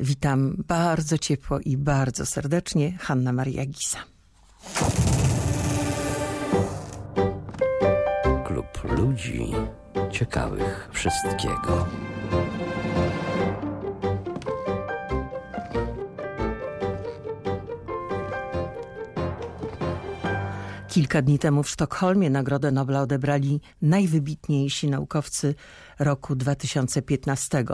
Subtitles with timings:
[0.00, 3.98] Witam bardzo ciepło i bardzo serdecznie Hanna Maria Gisa.
[8.46, 9.52] Klub ludzi
[10.12, 11.86] ciekawych wszystkiego.
[20.88, 25.54] Kilka dni temu w Sztokholmie Nagrodę Nobla odebrali najwybitniejsi naukowcy
[25.98, 27.64] roku 2015,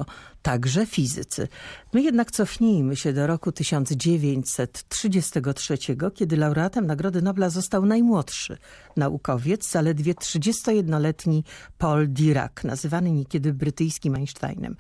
[0.43, 1.49] także fizycy.
[1.93, 5.79] My jednak cofnijmy się do roku 1933,
[6.15, 8.59] kiedy laureatem Nagrody Nobla został najmłodszy
[8.97, 11.45] naukowiec, zaledwie 31-letni
[11.79, 14.77] Paul Dirac, nazywany niekiedy brytyjskim Einsteinem.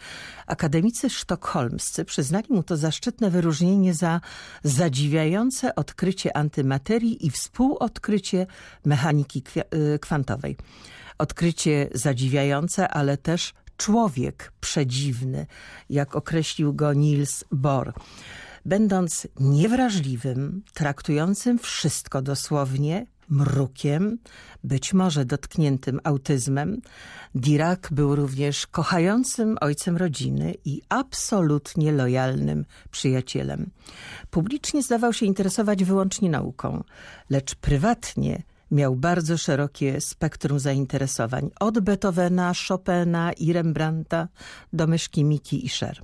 [0.47, 4.21] Akademicy sztokholmscy przyznali mu to zaszczytne wyróżnienie za
[4.65, 8.47] zadziwiające odkrycie antymaterii i współodkrycie
[8.85, 9.43] mechaniki
[9.95, 10.57] y, kwantowej.
[11.18, 15.46] Odkrycie zadziwiające, ale też człowiek przedziwny,
[15.90, 17.92] jak określił go Niels Bohr.
[18.64, 24.18] Będąc niewrażliwym, traktującym wszystko dosłownie, mrukiem,
[24.65, 26.80] być może dotkniętym autyzmem,
[27.34, 33.71] Dirac był również kochającym ojcem rodziny i absolutnie lojalnym przyjacielem.
[34.30, 36.84] Publicznie zdawał się interesować wyłącznie nauką,
[37.30, 44.29] lecz prywatnie Miał bardzo szerokie spektrum zainteresowań, od Beethovena, Chopina i Rembrandta
[44.73, 46.02] do myszki Miki i Sher.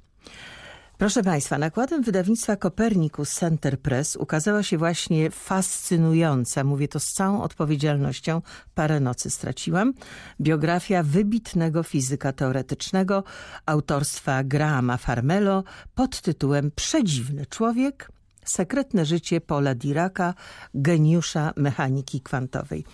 [1.00, 7.42] Proszę Państwa, nakładem wydawnictwa Copernicus Center Press ukazała się właśnie fascynująca, mówię to z całą
[7.42, 8.42] odpowiedzialnością,
[8.74, 9.94] parę nocy straciłam,
[10.40, 13.24] biografia wybitnego fizyka teoretycznego
[13.66, 15.64] autorstwa Grahama Farmelo
[15.94, 18.08] pod tytułem Przedziwny człowiek–
[18.44, 20.34] Sekretne życie Paula Diraca,
[20.74, 22.84] geniusza mechaniki kwantowej.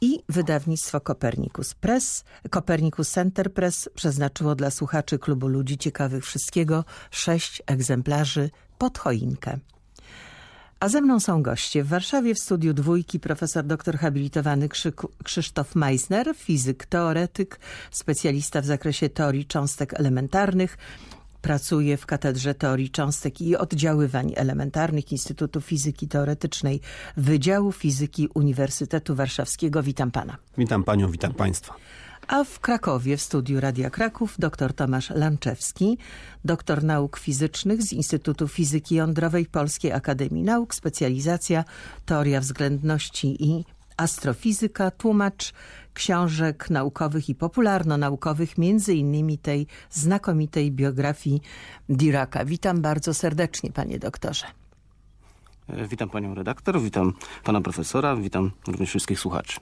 [0.00, 7.62] I wydawnictwo Copernicus Press, Copernicus Center Press przeznaczyło dla słuchaczy Klubu Ludzi Ciekawych Wszystkiego sześć
[7.66, 9.58] egzemplarzy pod choinkę.
[10.80, 11.84] A ze mną są goście.
[11.84, 14.68] W Warszawie w studiu dwójki profesor doktor habilitowany
[15.24, 17.60] Krzysztof Meissner, fizyk, teoretyk,
[17.90, 20.78] specjalista w zakresie teorii cząstek elementarnych,
[21.46, 26.80] Pracuje w Katedrze Teorii Cząstek i Oddziaływań Elementarnych Instytutu Fizyki Teoretycznej
[27.16, 29.82] Wydziału Fizyki Uniwersytetu Warszawskiego.
[29.82, 30.36] Witam pana.
[30.58, 31.74] Witam panią, witam państwa.
[32.28, 35.98] A w Krakowie w studiu Radia Kraków dr Tomasz Lanczewski,
[36.44, 41.64] doktor nauk fizycznych z Instytutu Fizyki Jądrowej Polskiej Akademii Nauk, specjalizacja
[42.06, 43.64] teoria względności i
[43.96, 45.52] astrofizyka, tłumacz
[45.94, 51.40] książek naukowych i popularno-naukowych, między innymi tej znakomitej biografii
[51.88, 52.44] Diraka.
[52.44, 54.46] Witam bardzo serdecznie, panie doktorze.
[55.68, 57.12] E, witam panią redaktor, witam
[57.44, 59.60] pana profesora, witam również wszystkich słuchaczy.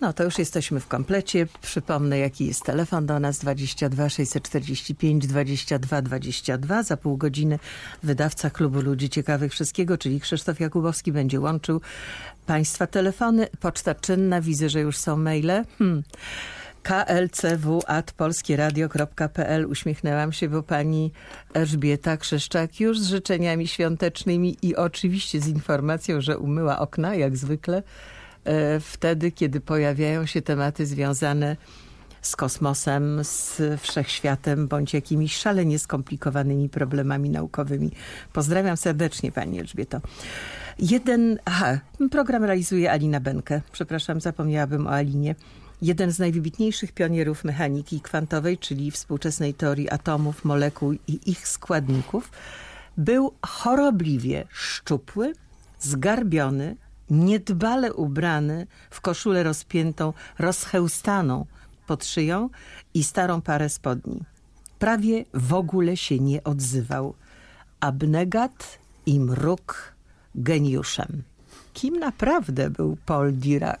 [0.00, 1.46] No to już jesteśmy w komplecie.
[1.62, 6.82] Przypomnę jaki jest telefon do nas 22 645 22 22.
[6.82, 7.58] Za pół godziny
[8.02, 11.80] wydawca Klubu Ludzi Ciekawych Wszystkiego, czyli Krzysztof Jakubowski będzie łączył
[12.46, 13.46] państwa telefony.
[13.60, 15.64] Poczta czynna, widzę, że już są maile.
[15.78, 16.02] Hmm
[16.84, 21.12] klcw.polskieradio.pl Uśmiechnęłam się, bo pani
[21.54, 27.82] Elżbieta Krzeszczak już z życzeniami świątecznymi i oczywiście z informacją, że umyła okna, jak zwykle,
[28.44, 31.56] e, wtedy, kiedy pojawiają się tematy związane
[32.22, 37.90] z kosmosem, z wszechświatem, bądź jakimiś szalenie skomplikowanymi problemami naukowymi.
[38.32, 40.00] Pozdrawiam serdecznie pani Elżbieto.
[40.78, 41.78] Jeden, aha,
[42.10, 43.60] program realizuje Alina Benkę.
[43.72, 45.34] Przepraszam, zapomniałabym o Alinie
[45.82, 52.30] jeden z najwybitniejszych pionierów mechaniki kwantowej, czyli współczesnej teorii atomów, molekuł i ich składników,
[52.96, 55.32] był chorobliwie szczupły,
[55.80, 56.76] zgarbiony,
[57.10, 61.46] niedbale ubrany w koszulę rozpiętą, rozchełstaną
[61.86, 62.50] pod szyją
[62.94, 64.20] i starą parę spodni.
[64.78, 67.14] Prawie w ogóle się nie odzywał.
[67.80, 69.94] Abnegat i mruk
[70.34, 71.22] geniuszem.
[71.72, 73.80] Kim naprawdę był Paul Dirac?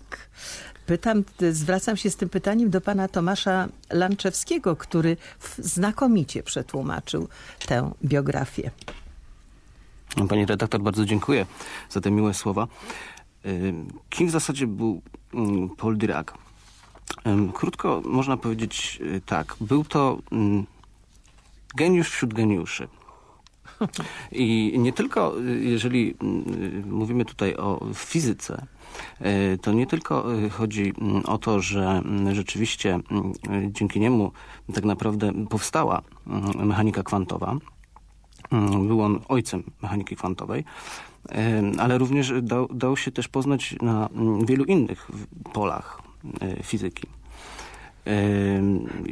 [0.86, 5.16] Pytam, zwracam się z tym pytaniem do pana Tomasza Lanczewskiego, który
[5.58, 7.28] znakomicie przetłumaczył
[7.66, 8.70] tę biografię.
[10.28, 11.46] Pani redaktor, bardzo dziękuję
[11.90, 12.68] za te miłe słowa.
[14.10, 15.02] Kim w zasadzie był
[15.34, 16.26] mm, Paul Dirac?
[17.54, 19.56] Krótko można powiedzieć y, tak.
[19.60, 20.66] Był to mm,
[21.74, 22.88] geniusz wśród geniuszy.
[24.32, 28.66] I nie tylko, jeżeli mm, mówimy tutaj o fizyce,
[29.20, 33.00] y, to nie tylko y, chodzi mm, o to, że mm, rzeczywiście
[33.68, 34.32] dzięki niemu
[34.74, 36.02] tak naprawdę powstała
[36.54, 37.56] mechanika kwantowa.
[38.86, 40.64] Był on ojcem mechaniki kwantowej,
[41.78, 44.08] ale również dał, dał się też poznać na
[44.46, 45.10] wielu innych
[45.52, 46.02] polach
[46.62, 47.06] fizyki.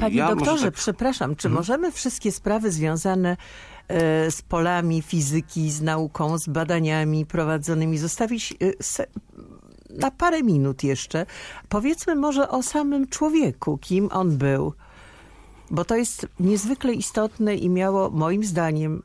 [0.01, 3.37] Panie ja doktorze, tak- przepraszam, czy możemy wszystkie sprawy związane e,
[4.31, 8.55] z polami fizyki, z nauką, z badaniami prowadzonymi zostawić
[8.99, 9.07] e,
[9.91, 11.27] na parę minut jeszcze?
[11.69, 14.73] Powiedzmy może o samym człowieku, kim on był.
[15.71, 19.03] Bo to jest niezwykle istotne i miało moim zdaniem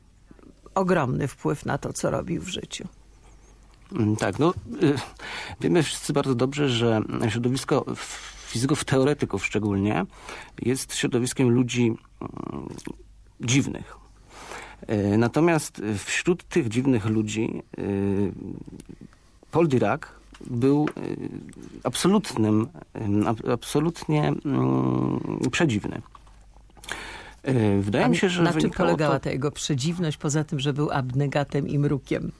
[0.74, 2.88] ogromny wpływ na to, co robił w życiu.
[3.92, 4.94] Mm, Tak, no y,
[5.60, 7.84] wiemy wszyscy bardzo dobrze, że środowisko
[8.46, 10.06] fizyków, teoretyków szczególnie,
[10.62, 12.68] jest środowiskiem ludzi mm,
[13.40, 13.97] dziwnych.
[14.90, 18.32] Y, Natomiast wśród tych dziwnych ludzi y,
[19.50, 20.00] Paul Dirac
[20.46, 20.88] był
[21.84, 22.68] absolutnym,
[23.26, 25.20] ab- absolutnie mm,
[25.52, 26.02] przedziwny.
[27.80, 29.20] Wydaje A mi się, że na czym polegała to...
[29.24, 32.32] ta jego przedziwność, poza tym, że był abnegatem i mrukiem?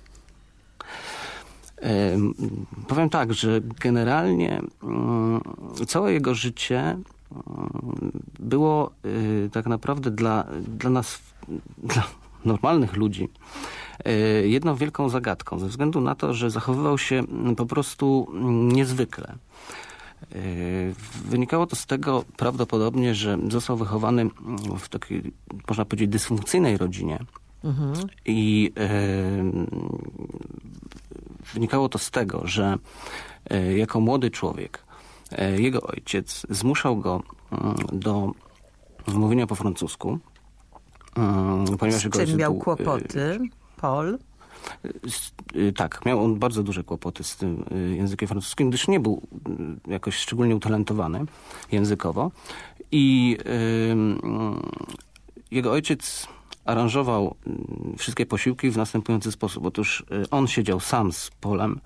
[1.76, 2.34] Em,
[2.88, 5.40] Powiem tak, że generalnie mm,
[5.86, 7.02] całe jego życie mm,
[8.38, 8.90] było
[9.52, 10.46] tak naprawdę dla,
[10.78, 11.18] dla nas,
[11.78, 12.04] dla
[12.44, 13.28] normalnych ludzi,
[14.08, 17.22] y, jedną wielką zagadką, ze względu na to, że zachowywał się
[17.56, 18.28] po prostu
[18.72, 19.34] niezwykle.
[20.36, 20.94] Y,
[21.24, 24.30] Wynikało to z tego prawdopodobnie, że został wychowany
[24.78, 25.32] w takiej,
[25.68, 27.18] można powiedzieć, dysfunkcyjnej rodzinie.
[28.24, 29.66] I em,
[31.54, 32.78] wynikało to z tego, że
[33.50, 34.84] e, jako młody człowiek
[35.32, 38.32] e, jego ojciec zmuszał go mm, do
[39.14, 40.18] mówienia po francusku,
[41.78, 43.38] ponieważ Z czym miał e, kłopoty?
[43.76, 44.18] Paul?
[45.08, 47.64] z- y, Tak, miał on bardzo duże kłopoty z tym
[47.96, 49.22] językiem francuskim, gdyż nie był
[49.86, 51.24] y, jakoś szczególnie utalentowany
[51.72, 52.30] językowo.
[52.92, 53.36] I
[53.90, 54.20] ym,
[55.50, 56.26] jego ojciec
[56.64, 57.34] aranżował
[57.98, 59.66] wszystkie posiłki w następujący sposób.
[59.66, 61.80] Otóż on siedział sam z Polem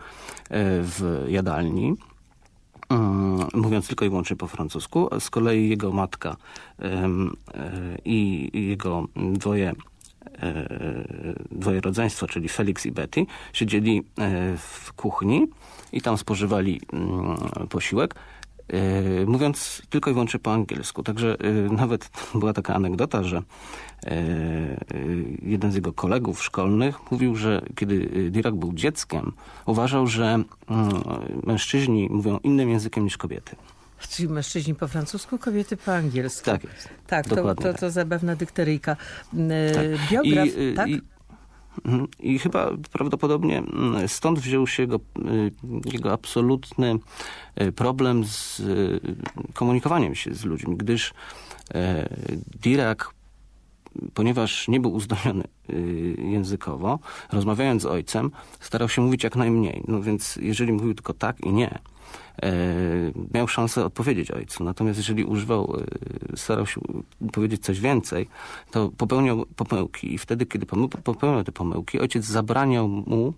[0.50, 1.96] w jadalni, Mm,
[3.54, 5.08] mówiąc tylko i wyłącznie po francusku.
[5.20, 6.36] Z kolei jego matka
[6.78, 7.08] e,
[8.04, 9.72] i jego dwoje,
[10.42, 10.68] e,
[11.50, 15.46] dwoje rodzeństwo, czyli Felix i Betty, siedzieli e, w kuchni
[15.92, 17.36] i tam spożywali mm,
[17.68, 18.14] posiłek.
[18.72, 21.02] E, Mówiąc tylko i wyłącznie po angielsku.
[21.02, 23.42] Także e, nawet była taka anegdota, że
[24.06, 24.22] e,
[25.42, 29.32] jeden z jego kolegów szkolnych mówił, że kiedy Dirac był dzieckiem,
[29.66, 30.46] uważał, że mm,
[31.46, 33.56] mężczyźni mówią innym językiem niż kobiety.
[34.08, 36.44] Czyli mężczyźni po francusku, kobiety po angielsku.
[36.44, 36.88] Tak jest.
[37.06, 37.80] Tak, to, to, tak.
[37.80, 38.96] to zabawna dykteryjka.
[38.96, 40.10] Tak.
[40.10, 40.88] Biograf, I, y, tak?
[40.88, 41.00] I.
[42.20, 45.50] I chyba prawdopodobnie mm, stąd wziął się jego, y,
[45.92, 46.98] jego absolutny
[47.60, 49.00] y, problem z y,
[49.54, 51.14] komunikowaniem się z ludźmi, gdyż
[52.62, 52.98] Dirac,
[54.14, 55.44] ponieważ nie był uzdolniony
[56.18, 56.98] językowo,
[57.32, 58.30] rozmawiając z ojcem,
[58.60, 59.84] starał się mówić jak najmniej.
[59.88, 61.78] No więc jeżeli mówił tylko tak i nie,
[63.34, 64.64] miał szansę odpowiedzieć ojcu.
[64.64, 65.76] Natomiast jeżeli używał,
[66.32, 66.80] e, starał się
[67.32, 68.28] powiedzieć coś więcej,
[68.70, 70.14] to popełniał pomyłki.
[70.14, 70.66] I wtedy, kiedy
[71.04, 73.34] popełniał te pomyłki, ojciec zabraniał mu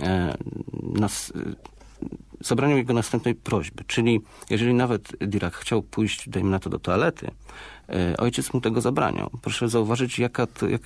[0.00, 0.36] e,
[0.82, 1.74] nas, e,
[2.40, 3.84] zabraniał jego następnej prośby.
[3.86, 4.20] Czyli
[4.50, 7.32] jeżeli nawet Dirac chciał pójść, dajmy na to, do toalety, e,
[8.18, 9.30] ojciec mu tego zabraniał.
[9.42, 10.82] Proszę zauważyć, jaka to, jak,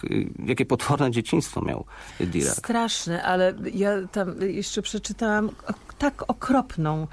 [0.46, 1.84] jakie potworne dzieciństwo miał
[2.20, 2.56] Dirac.
[2.56, 5.50] Straszne, ale ja tam jeszcze przeczytałam
[5.98, 7.06] tak okropną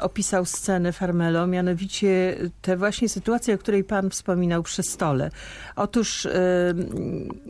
[0.00, 5.30] opisał scenę Farmelo, mianowicie tę właśnie sytuację, o której pan wspominał przy stole.
[5.76, 6.28] Otóż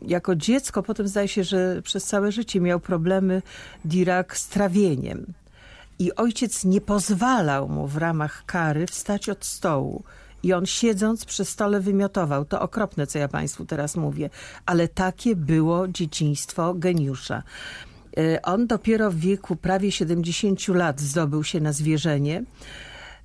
[0.03, 3.43] jako dziecko, potem zdaje się, że przez całe życie miał problemy
[3.85, 5.27] Dirac z trawieniem.
[5.99, 10.03] I ojciec nie pozwalał mu w ramach kary wstać od stołu.
[10.43, 12.45] I on siedząc przy stole wymiotował.
[12.45, 14.31] To okropne, co ja państwu teraz mówię.
[14.67, 17.43] Ale takie było dzieciństwo geniusza.
[18.17, 22.45] E, On dopiero w wieku prawie 70 lat zdobył się na zwierzenie.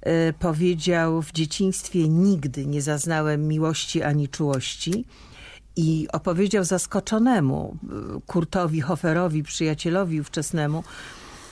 [0.02, 5.06] E, Powiedział w dzieciństwie nigdy nie zaznałem miłości ani czułości.
[5.78, 10.84] I opowiedział zaskoczonemu e, Kurtowi Hoferowi, przyjacielowi ówczesnemu,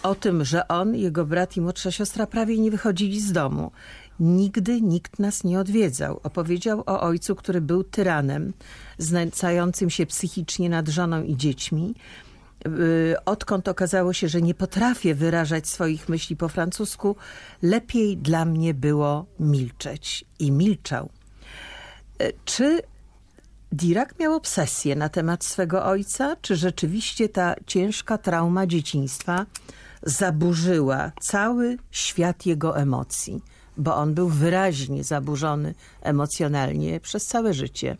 [0.04, 3.72] o tym, że on, jego brat i młodsza siostra prawie nie wychodzili z domu.
[4.24, 6.20] Nigdy nikt nas nie odwiedzał.
[6.24, 8.54] Opowiedział o ojcu, który był tyranem,
[8.98, 11.96] znęcającym się psychicznie nad żoną i dziećmi.
[12.66, 17.16] Yy, Odkąd okazało się, że nie potrafię wyrażać swoich myśli po francusku,
[17.62, 20.26] lepiej dla mnie było milczeć.
[20.40, 21.10] I milczał.
[22.20, 22.82] E, Czy
[23.72, 26.36] Dirac miał obsesję na temat swego ojca?
[26.42, 29.46] Czy rzeczywiście ta ciężka trauma dzieciństwa
[30.04, 33.42] zaburzyła cały świat jego emocji?
[33.78, 37.98] Bo on był wyraźnie zaburzony emocjonalnie przez całe życie.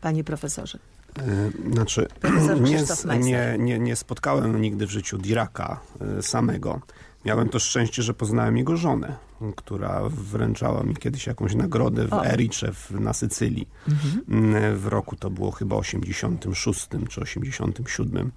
[0.00, 0.78] Panie profesorze.
[1.18, 2.06] Y, Znaczy,
[2.70, 5.80] nie, nie, nie, nie spotkałem nigdy w życiu Diraka
[6.18, 6.80] y, samego.
[7.24, 9.16] Miałem to szczęście, że poznałem jego żonę,
[9.56, 12.26] która wręczała mi kiedyś jakąś nagrodę w O.
[12.26, 13.68] Ericze w, na Sycylii.
[14.28, 18.32] Mm, W roku to było chyba 86 czy 87.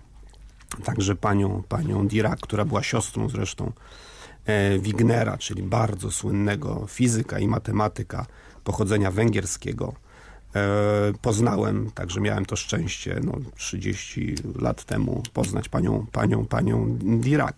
[0.84, 3.72] Także panią, panią Dirac, która była siostrą zresztą e,
[4.80, 8.26] Wignera, czyli bardzo słynnego fizyka i matematyka
[8.64, 9.94] pochodzenia węgierskiego.
[10.56, 17.56] E, poznałem, także miałem to szczęście no, 30 lat temu poznać panią, panią, panią Dirac.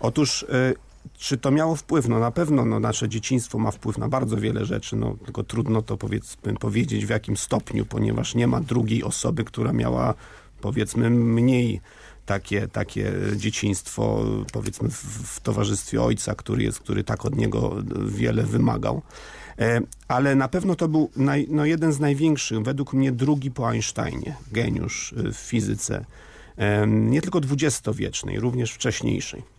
[0.00, 0.74] Otóż e,
[1.18, 2.08] czy to miało wpływ?
[2.08, 5.82] No na pewno no, nasze dzieciństwo ma wpływ na bardzo wiele rzeczy, no, tylko trudno
[5.82, 10.14] to powiedzmy, powiedzieć w jakim stopniu, ponieważ nie ma drugiej osoby, która miała
[10.60, 11.80] powiedzmy mniej
[12.28, 15.02] takie, takie dzieciństwo, powiedzmy w,
[15.36, 19.02] w towarzystwie ojca, który jest, który tak od niego wiele wymagał.
[19.58, 23.70] E, Ale na pewno to był naj, no jeden z największych, według mnie drugi po
[23.70, 26.04] Einsteinie, geniusz y, w fizyce.
[26.56, 29.57] Em, Nie tylko dwudziestowiecznej, również wcześniejszej.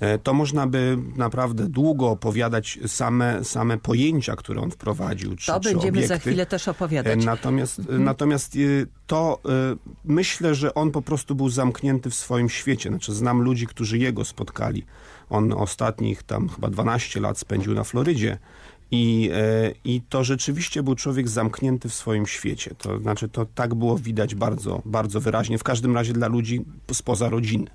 [0.00, 5.36] E, To można by naprawdę długo opowiadać same, same pojęcia, które on wprowadził.
[5.36, 7.24] Czy, To czy będziemy za chwilę też E, opowiadać.
[7.24, 9.40] Natomiast, natomiast y, to
[9.74, 12.88] y, myślę, że on po prostu był zamknięty w swoim świecie.
[12.90, 14.84] Znaczy, znam ludzi, którzy jego spotkali.
[15.30, 18.38] On ostatnich tam chyba 12 lat spędził na Florydzie.
[18.90, 22.74] I, e, I to rzeczywiście był człowiek zamknięty w swoim świecie.
[22.78, 25.58] To znaczy, to tak było widać bardzo, bardzo wyraźnie.
[25.58, 27.66] W każdym razie dla ludzi spoza rodziny.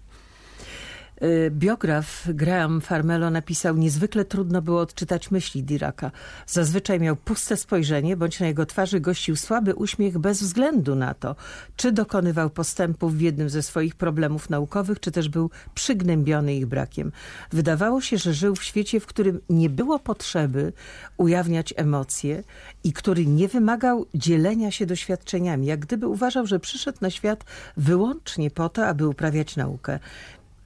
[1.23, 6.11] Y, Biograf Graham Farmelo napisał, niezwykle trudno było odczytać myśli Diraka.
[6.47, 11.35] Zazwyczaj miał puste spojrzenie, bądź na jego twarzy gościł słaby uśmiech bez względu na to,
[11.75, 17.11] czy dokonywał postępów w jednym ze swoich problemów naukowych, czy też był przygnębiony ich brakiem.
[17.51, 20.73] Wydawało się, że żył w świecie, w którym nie było potrzeby
[21.17, 22.43] ujawniać emocje
[22.83, 27.43] i który nie wymagał dzielenia się doświadczeniami, jak gdyby uważał, że przyszedł na świat
[27.77, 29.99] wyłącznie po to, aby uprawiać naukę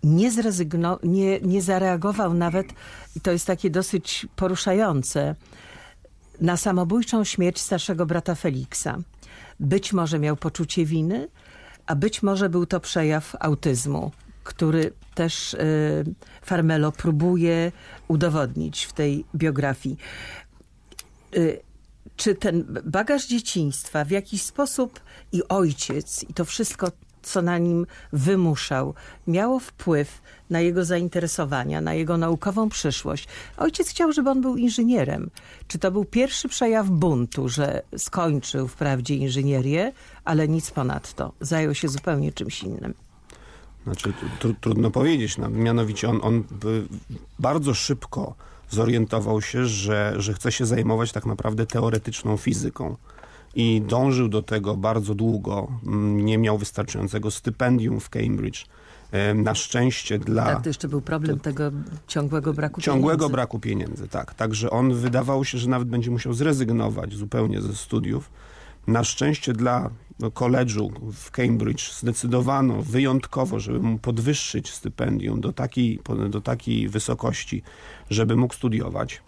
[0.03, 2.67] nie, zrezygno, nie, nie zareagował nawet,
[3.15, 5.35] i to jest takie dosyć poruszające,
[6.41, 8.97] na samobójczą śmierć starszego brata Feliksa.
[9.59, 11.27] Być może miał poczucie winy,
[11.85, 14.11] a być może był to przejaw autyzmu,
[14.43, 15.57] który też y,
[16.41, 17.71] Farmelo próbuje
[18.07, 19.97] udowodnić w tej biografii.
[21.37, 21.61] Y,
[22.15, 24.99] czy ten bagaż dzieciństwa w jakiś sposób
[25.31, 26.91] i ojciec i to wszystko,
[27.23, 28.93] co na nim wymuszał,
[29.27, 33.27] miało wpływ na jego zainteresowania, na jego naukową przyszłość.
[33.57, 35.29] Ojciec chciał, żeby on był inżynierem.
[35.67, 39.91] Czy to był pierwszy przejaw buntu, że skończył wprawdzie inżynierię,
[40.25, 41.33] ale nic ponadto.
[41.41, 42.93] Zajął się zupełnie czymś innym.
[43.83, 45.37] Znaczy, tr trudno powiedzieć.
[45.37, 46.85] No, mianowicie on, on by
[47.39, 48.35] bardzo szybko
[48.69, 52.95] zorientował się, że, że chce się zajmować tak naprawdę teoretyczną fizyką.
[53.55, 55.67] I dążył do tego bardzo długo.
[55.85, 58.65] Mm, Nie miał wystarczającego stypendium w Cambridge.
[59.11, 61.71] E, Na szczęście dla Tak, to jeszcze był problem tego
[62.07, 63.33] ciągłego braku ciągłego pieniędzy.
[63.33, 64.33] braku pieniędzy, tak.
[64.33, 68.29] Także on wydawało się, że nawet będzie musiał zrezygnować zupełnie ze studiów.
[68.87, 75.99] Na szczęście dla no, koledżu w Cambridge zdecydowano wyjątkowo, żeby mu podwyższyć stypendium do takiej,
[76.29, 77.63] do takiej wysokości,
[78.09, 79.21] żeby mógł studiować.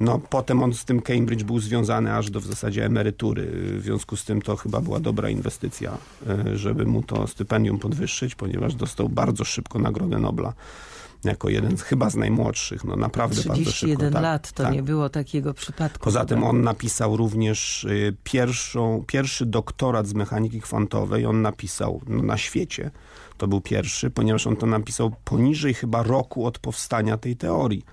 [0.00, 3.50] No, potem on z tym Cambridge był związany aż do w zasadzie emerytury.
[3.78, 8.34] W związku z tym to chyba była dobra inwestycja, e, żeby mu to stypendium podwyższyć,
[8.34, 10.52] ponieważ dostał bardzo szybko Nagrodę Nobla.
[11.24, 13.70] Jako jeden z, chyba z najmłodszych, no naprawdę bardzo szybko.
[13.70, 14.72] 31 tak, lat, to tak.
[14.72, 16.04] nie było takiego przypadku.
[16.04, 21.26] Poza tym on napisał również y, pierwszą, pierwszy doktorat z mechaniki kwantowej.
[21.26, 22.90] On napisał no, na świecie.
[23.38, 27.84] To był pierwszy, ponieważ on to napisał poniżej chyba roku od powstania tej teorii.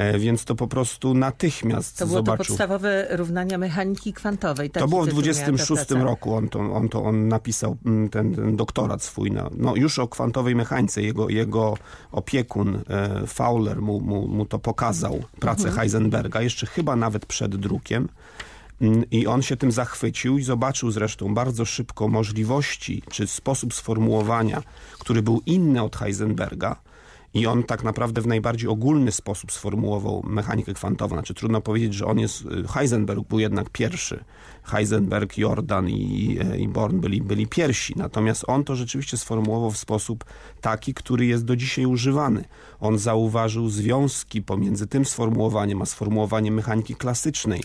[0.00, 2.46] E, więc to po prostu natychmiast To było to zobaczył.
[2.46, 4.70] podstawowe równania mechaniki kwantowej.
[4.70, 6.04] To Taki było w tytuł miała ta 26 praca.
[6.04, 9.98] roku, on to, on to on napisał mm, ten, ten doktorat swój, na, no już
[9.98, 11.02] o kwantowej mechanice.
[11.02, 11.76] Jego, jego
[12.12, 15.76] opiekun e, Fowler mu, mu, mu to pokazał, pracę Mhm.
[15.80, 18.08] Heisenberga, jeszcze chyba nawet przed drukiem.
[18.80, 24.62] Mm, I on się tym zachwycił i zobaczył zresztą bardzo szybko możliwości, czy sposób sformułowania,
[24.98, 26.76] który był inny od Heisenberga.
[27.34, 31.16] I on tak naprawdę w najbardziej ogólny sposób sformułował mechanikę kwantową.
[31.16, 34.24] Znaczy trudno powiedzieć, że on jest, Heisenberg był jednak pierwszy.
[34.62, 37.94] Heisenberg, Jordan i, i Born byli, byli pierwsi.
[37.96, 40.24] Natomiast on to rzeczywiście sformułował w sposób
[40.60, 42.44] taki, który jest do dzisiaj używany.
[42.80, 47.62] On zauważył związki pomiędzy tym sformułowaniem, a sformułowaniem mechaniki klasycznej.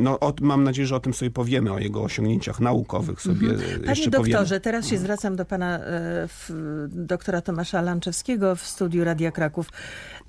[0.00, 3.88] No, o, mam nadzieję, że o tym sobie powiemy, o jego osiągnięciach naukowych sobie Panie
[3.88, 4.60] jeszcze doktorze, powiemy.
[4.60, 5.80] teraz się zwracam do pana e,
[6.28, 6.50] w,
[6.88, 9.68] doktora Tomasza Lanczewskiego w studiu Radia Kraków.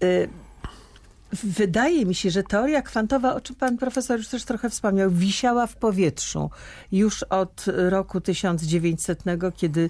[0.04, 0.28] E,
[1.44, 5.68] Wydaje mi się, że teoria kwantowa, o czym pan profesor już też trochę wspomniał, wisiała
[5.68, 6.50] w powietrzu
[6.92, 9.24] już od roku 1900,
[9.58, 9.90] kiedy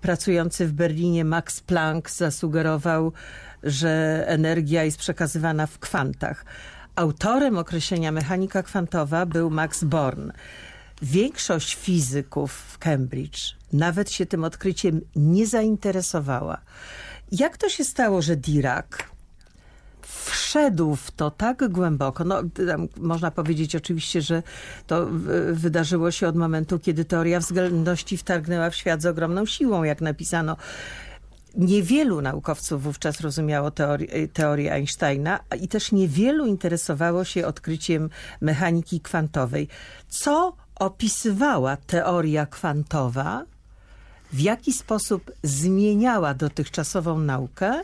[0.00, 3.12] pracujący w Berlinie Max Planck zasugerował,
[3.62, 6.44] że energia jest przekazywana w kwantach.
[7.00, 10.30] Autorem określenia mechanika kwantowa był Max Born.
[11.02, 16.58] Większość fizyków w Cambridge nawet się tym odkryciem nie zainteresowała.
[17.32, 18.86] Jak to się stało, że Dirac
[20.02, 22.24] wszedł w to tak głęboko.
[22.24, 22.42] No,
[22.96, 24.42] można powiedzieć oczywiście, że
[24.86, 25.06] to
[25.52, 30.56] wydarzyło się od momentu, kiedy teoria względności wtargnęła w świat z ogromną siłą, jak napisano.
[31.56, 39.68] Niewielu naukowców wówczas rozumiało teorię, teorię Einsteina i też niewielu interesowało się odkryciem mechaniki kwantowej.
[40.08, 43.44] Co opisywała teoria kwantowa,
[44.32, 47.82] w jaki sposób zmieniała dotychczasową naukę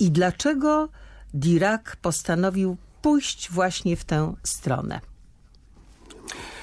[0.00, 0.88] i dlaczego
[1.34, 5.00] Dirac postanowił pójść właśnie w tę stronę.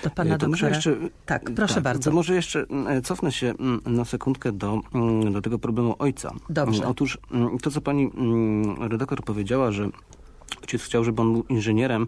[0.06, 0.76] Do pana to doktora.
[0.76, 0.96] Jeszcze,
[1.26, 2.10] tak, proszę tak, bardzo.
[2.10, 6.34] To może jeszcze mm, cofnę się mm, na sekundkę do, mm, do tego problemu ojca.
[6.50, 6.88] Dobrze.
[6.88, 7.18] Otóż
[7.62, 8.12] to, co pani
[8.80, 9.90] redaktor powiedziała, że
[10.62, 12.08] ojciec chciał, żeby on był inżynierem,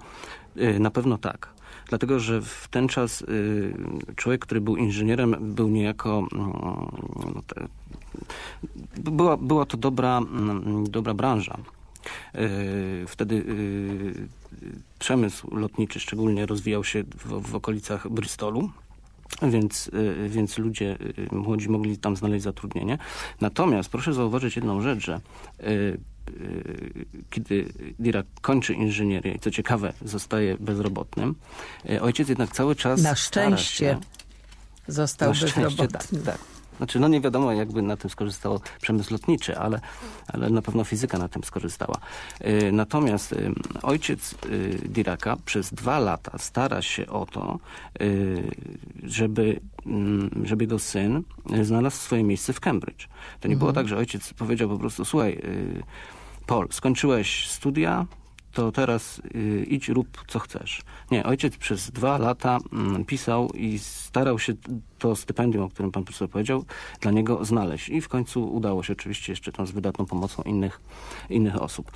[0.58, 1.50] y, na pewno tak.
[1.90, 3.74] Dlatego, że w ten czas y,
[4.16, 6.28] człowiek, który był inżynierem, był niejako...
[6.32, 7.68] No, te,
[9.12, 10.22] była, była to dobra,
[10.90, 11.58] dobra branża.
[12.34, 12.50] E,
[13.08, 14.37] wtedy e,
[15.00, 18.70] przemysł lotniczy szczególnie rozwijał się w, w okolicach Bristolu.
[19.42, 19.92] Więc,
[20.26, 20.98] e, więc ludzie
[21.32, 22.98] młodzi mogli tam znaleźć zatrudnienie.
[23.42, 25.22] Natomiast proszę zauważyć jedną rzecz, że
[27.30, 31.36] kiedy Dirac kończy inżynierię i co ciekawe zostaje bezrobotnym,
[32.02, 34.00] ojciec jednak cały czas Na szczęście się,
[34.88, 36.20] został na bezrobotny.
[36.24, 36.57] tak, tak.
[36.78, 39.80] Znaczy, no nie wiadomo, jakby na tym skorzystał przemysł lotniczy, ale,
[40.28, 41.98] ale na pewno fizyka na tym skorzystała.
[42.46, 43.52] Y, natomiast y,
[43.84, 47.60] ojciec y, Diraka przez dwa lata stara się o to,
[49.04, 51.24] żeby, mm, żeby jego syn
[51.64, 53.08] znalazł swoje miejsce w Cambridge.
[53.40, 53.60] To nie mhm.
[53.60, 55.42] było tak, że ojciec powiedział po prostu, słuchaj,
[56.48, 58.06] Paul, skończyłeś studia,
[58.54, 60.82] to teraz y, idź, rób co chcesz.
[61.12, 64.54] Nie, ojciec przez dwa lata mm, pisał i starał się
[65.00, 66.66] to stypendium, o którym pan profesor powiedział,
[67.02, 67.90] dla niego znaleźć.
[67.90, 70.82] I w końcu udało się oczywiście jeszcze tam z wydatną pomocą innych,
[71.30, 71.92] innych osób.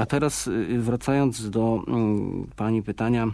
[0.00, 3.28] A teraz y, wracając do mm, pani pytania,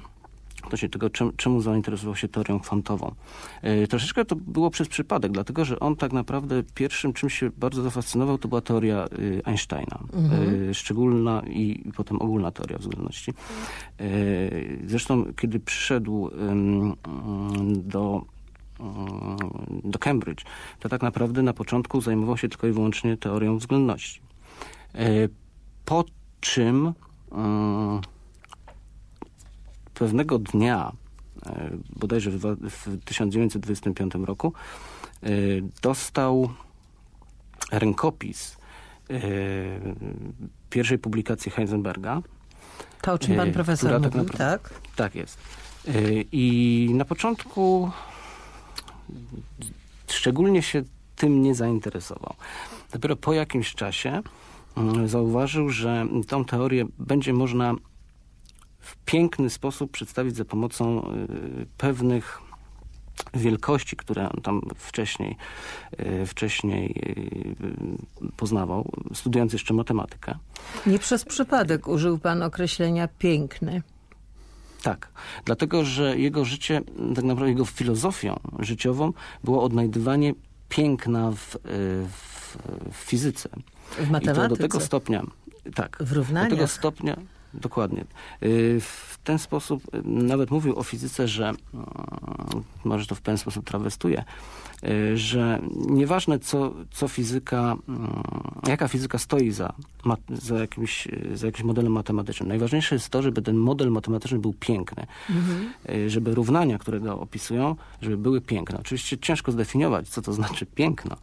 [0.64, 3.14] odnośnie tego, czemu, czemu zainteresował się teorią kwantową.
[3.62, 7.82] Yy, troszeczkę to było przez przypadek, dlatego że on tak naprawdę pierwszym, czym się bardzo
[7.82, 9.98] zafascynował, to była teoria yy, Einsteina.
[10.12, 10.66] Mhm.
[10.66, 13.32] Yy, szczególna i, i, potem ogólna teoria względności.
[14.86, 16.30] zresztą, kiedy przyszedł
[17.76, 18.24] do
[19.84, 20.44] do Cambridge,
[20.80, 24.20] to tak naprawdę na początku zajmował się tylko i wyłącznie teorią względności.
[25.84, 26.04] Po
[26.40, 26.92] czym
[29.94, 30.92] pewnego dnia,
[31.46, 34.52] e, bodajże w 1925 roku,
[35.22, 35.28] e,
[35.82, 36.48] dostał
[37.72, 38.56] rękopis
[39.10, 39.16] e,
[40.70, 42.22] pierwszej publikacji Heisenberga.
[43.02, 44.80] To, o czym pan profesor tak mówił, tak, tak?
[44.96, 45.38] Tak jest.
[46.32, 47.90] I na początku
[50.06, 50.82] szczególnie się
[51.16, 52.34] tym nie zainteresował.
[52.92, 54.22] Dopiero po jakimś czasie
[54.76, 57.74] mm, zauważył, że tą teorię będzie można
[58.84, 61.12] w piękny sposób przedstawić za pomocą
[61.62, 62.40] y, pewnych
[63.34, 65.36] wielkości, które on tam wcześniej,
[66.22, 66.94] y, wcześniej
[68.30, 70.38] y, poznawał, studiując jeszcze matematykę.
[70.86, 73.82] Nie przez przypadek użył pan określenia piękny.
[74.82, 75.08] Tak,
[75.44, 76.80] dlatego że jego życie,
[77.14, 79.12] tak naprawdę jego filozofią życiową
[79.44, 80.34] było odnajdywanie
[80.68, 81.56] piękna w,
[82.08, 82.56] w,
[82.92, 83.48] w fizyce.
[83.90, 84.32] W matematyce.
[84.32, 85.22] I to do tego stopnia,
[85.74, 85.96] tak.
[86.00, 86.50] W równaniach.
[86.50, 87.16] Do tego stopnia,
[87.60, 88.04] Dokładnie.
[88.42, 91.54] Y, w ten sposób y, nawet mówił o fizyce, że y,
[92.84, 94.24] może to w pewien sposób trawestuje,
[95.14, 97.76] że nieważne co, co fizyka,
[98.66, 99.72] jaka fizyka stoi za,
[100.28, 102.48] za, jakimś, za jakimś modelem matematycznym.
[102.48, 105.06] Najważniejsze jest to, żeby ten model matematyczny był piękny.
[105.30, 105.72] Mhm.
[106.10, 108.78] Żeby równania, które go opisują, żeby były piękne.
[108.80, 111.16] Oczywiście ciężko zdefiniować, co to znaczy piękno,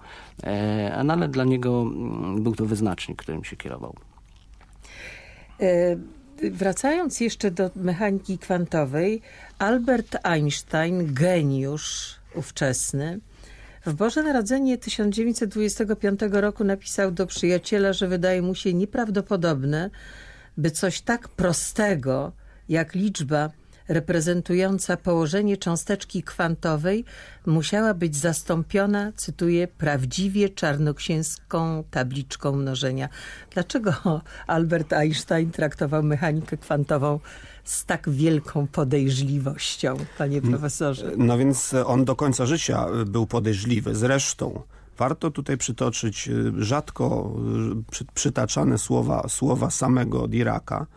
[1.03, 3.95] no ale dla niego mm, był to wyznacznik, którym się kierował.
[6.49, 9.21] Wracając jeszcze do mechaniki kwantowej,
[9.60, 13.19] Albert Einstein, geniusz ówczesny,
[13.86, 19.89] w Boże Narodzenie 1925 roku napisał do przyjaciela, że wydaje mu się nieprawdopodobne,
[20.58, 22.32] by coś tak prostego
[22.69, 23.49] jak liczba
[23.91, 27.06] reprezentująca położenie cząsteczki kwantowej
[27.45, 33.10] musiała być zastąpiona, cytuję, prawdziwie czarnoksięską tabliczką mnożenia.
[33.54, 37.19] Dlaczego Albert Einstein traktował mechanikę kwantową
[37.63, 41.12] z tak wielką podejrzliwością, panie profesorze?
[41.17, 43.95] No więc on do końca życia był podejrzliwy.
[43.95, 44.62] Zresztą
[44.97, 47.34] warto tutaj przytoczyć y, rzadko
[48.01, 50.88] y, przytaczane słowa, słowa samego Diraka,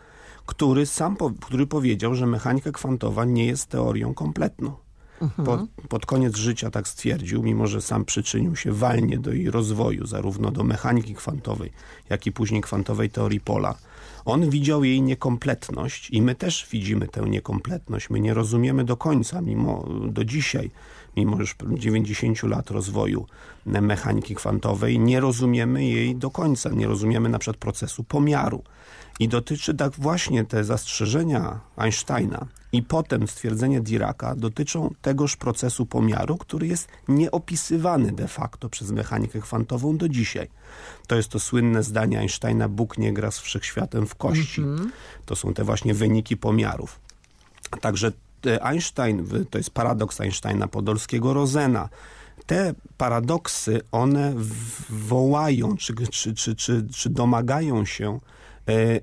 [0.45, 4.73] który sam który powiedział, że mechanika kwantowa nie jest teorią kompletną.
[5.45, 10.07] Pod, pod, koniec życia tak stwierdził, mimo że sam przyczynił się walnie do jej rozwoju,
[10.07, 11.71] zarówno do mechaniki kwantowej,
[12.09, 13.75] jak i później kwantowej teorii pola.
[14.25, 18.09] On widział jej niekompletność i my też widzimy tę niekompletność.
[18.09, 20.71] My nie rozumiemy do końca, mimo do dzisiaj,
[21.17, 23.25] mimo już 90 lat rozwoju
[23.65, 26.69] mechaniki kwantowej, nie rozumiemy jej do końca.
[26.69, 28.63] Nie rozumiemy na przykład procesu pomiaru.
[29.19, 36.37] I dotyczy tak właśnie te zastrzeżenia Einsteina i potem stwierdzenie Diraka dotyczą tegoż procesu pomiaru,
[36.37, 40.49] który jest nieopisywany de facto przez mechanikę kwantową do dzisiaj.
[41.07, 44.61] To jest to słynne zdanie Einsteina, Bóg nie gra z wszechświatem w kości.
[44.61, 44.89] Mm -hmm.
[45.25, 46.99] To są te właśnie wyniki pomiarów.
[47.81, 48.11] Także
[48.61, 51.89] Einstein, to jest paradoks Einsteina, Podolskiego, Rozena,
[52.45, 54.33] te paradoksy, one
[54.89, 58.44] wołają, czy, czy, czy, czy, czy domagają się E,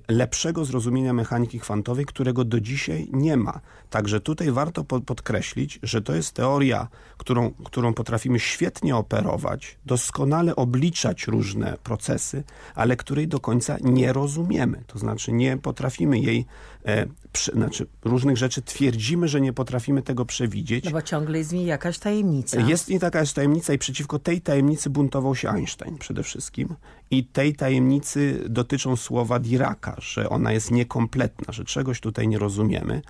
[0.08, 3.60] lepszego zrozumienia mechaniki kwantowej, którego do dzisiaj nie ma.
[3.90, 11.26] Także tutaj warto podkreślić, że to jest teoria, którą, którą potrafimy świetnie operować, doskonale obliczać
[11.26, 12.44] różne procesy,
[12.74, 14.84] ale której do końca nie rozumiemy.
[14.86, 16.46] To znaczy nie potrafimy jej
[17.48, 20.84] e, znaczy różnych rzeczy twierdzimy, że nie potrafimy tego przewidzieć.
[20.84, 22.60] No bo ciągle jest w niej jakaś tajemnica.
[22.60, 26.74] Jest nie taka tajemnica i przeciwko tej tajemnicy buntował się Einstein przede wszystkim.
[27.10, 33.02] I tej tajemnicy dotyczą słowa Diraka, że ona jest niekompletna, że czegoś tutaj nie rozumiemy.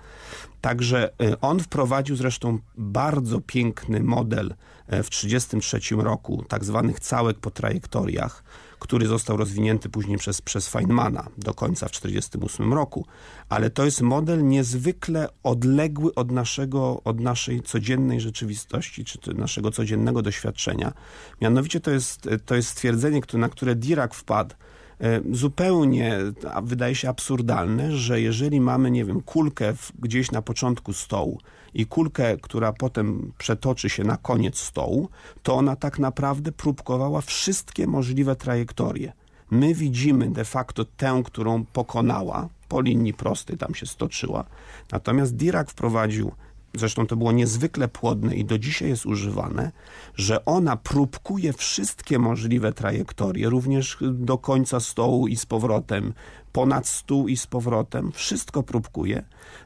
[0.61, 4.53] Także y, on wprowadził zresztą bardzo piękny model
[4.87, 8.43] e, w 1933 roku, tak zwanych całek po trajektoriach,
[8.83, 13.05] który został rozwinięty później przez, przez Feynmana do końca w 1948 roku.
[13.49, 20.21] Ale to jest model niezwykle odległy od, naszego, od naszej codziennej rzeczywistości, czy naszego codziennego
[20.21, 20.93] doświadczenia.
[21.41, 24.55] Mianowicie to jest, to jest stwierdzenie, na które Dirac wpadł,
[25.01, 26.19] e, zupełnie
[26.63, 31.39] wydaje się absurdalne, że jeżeli mamy, nie wiem, kulkę gdzieś na początku stołu
[31.73, 35.09] i kulkę, która potem przetoczy się na koniec stołu,
[35.43, 39.13] to ona tak naprawdę próbkowała wszystkie możliwe trajektorie.
[39.51, 44.43] My widzimy de facto tę, którą pokonała, po linii prostej tam się stoczyła.
[44.91, 46.31] Natomiast Dirac wprowadził
[46.73, 49.71] zresztą to było niezwykle płodne i do dzisiaj jest używane,
[50.15, 56.13] że ona próbkuje wszystkie możliwe trajektorie, również do końca stołu i z powrotem,
[56.51, 59.23] ponad stół i z powrotem, wszystko próbkuje,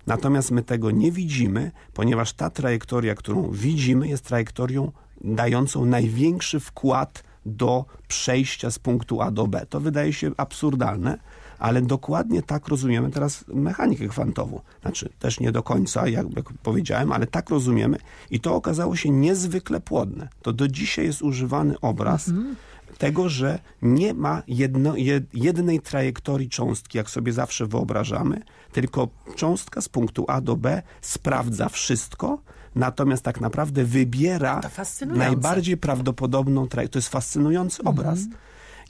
[0.08, 4.92] natomiast my tego nie widzimy, ponieważ ta trajektoria, którą widzimy jest trajektorią
[5.22, 9.66] dającą największy wkład do przejścia z punktu A do B.
[9.70, 11.18] To wydaje się absurdalne,
[11.60, 14.62] ale dokładnie tak rozumiemy teraz mechanikę kwantową.
[14.82, 17.98] Znaczy, też nie do końca, jak, jak powiedziałem, ale tak rozumiemy
[18.32, 20.28] i to okazało się niezwykle płodne.
[20.42, 22.56] To do dzisiaj jest używany obraz mhm.
[22.98, 24.94] tego, że nie ma jedno,
[25.34, 28.42] jednej trajektorii cząstki, jak sobie zawsze wyobrażamy,
[28.72, 32.42] tylko cząstka z punktu A do B sprawdza wszystko,
[32.76, 34.62] natomiast tak naprawdę wybiera
[35.08, 36.94] najbardziej prawdopodobną trajektorię.
[36.94, 38.00] To jest fascynujący mhm.
[38.00, 38.20] obraz.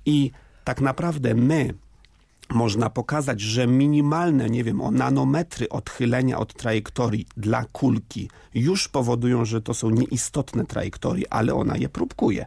[0.06, 0.32] I
[0.64, 1.74] tak naprawdę my
[2.50, 9.46] można pokazać, że minimalne, nie wiem, o nanometry odchylenia od trajektorii dla kulki już powodują,
[9.46, 12.46] że to są nieistotne trajektorie, ale ona je próbkuje.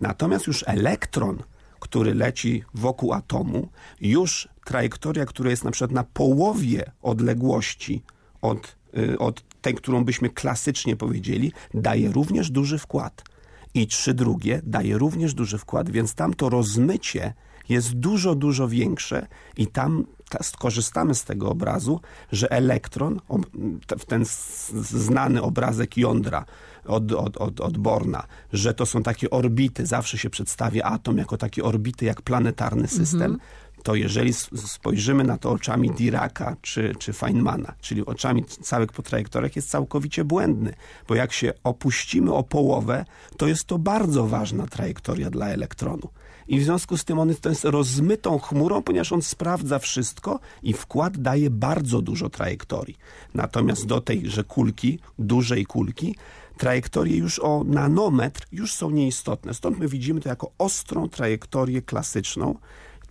[0.00, 1.42] Natomiast już elektron,
[1.80, 3.68] który leci wokół atomu,
[4.00, 8.02] już trajektoria, która jest na przykład na połowie odległości
[8.42, 13.24] od, y, od tej, którą byśmy klasycznie powiedzieli, daje również duży wkład.
[13.74, 17.34] I trzy drugie daje również duży wkład, więc tam to rozmycie
[17.68, 19.26] jest dużo, dużo większe
[19.56, 20.06] i tam
[20.42, 22.00] skorzystamy z tego obrazu,
[22.32, 23.20] że elektron,
[24.06, 24.24] ten
[24.90, 26.44] znany obrazek jądra
[26.86, 31.36] od, od, od, od Borna, że to są takie orbity, zawsze się przedstawia atom jako
[31.36, 34.32] takie orbity, jak planetarny system, -hmm to jeżeli
[34.66, 40.24] spojrzymy na to oczami Diraka czy, czy Feynmana, czyli oczami całych po trajektoriach, jest całkowicie
[40.24, 40.74] błędny,
[41.08, 43.04] bo jak się opuścimy o połowę,
[43.36, 46.08] to jest to bardzo ważna trajektoria dla elektronu.
[46.48, 51.18] I w związku z tym on jest rozmytą chmurą, ponieważ on sprawdza wszystko i wkład
[51.18, 52.98] daje bardzo dużo trajektorii.
[53.34, 56.16] Natomiast do tejże kulki, dużej kulki,
[56.58, 59.54] trajektorie już o nanometr już są nieistotne.
[59.54, 62.54] Stąd my widzimy to jako ostrą trajektorię klasyczną,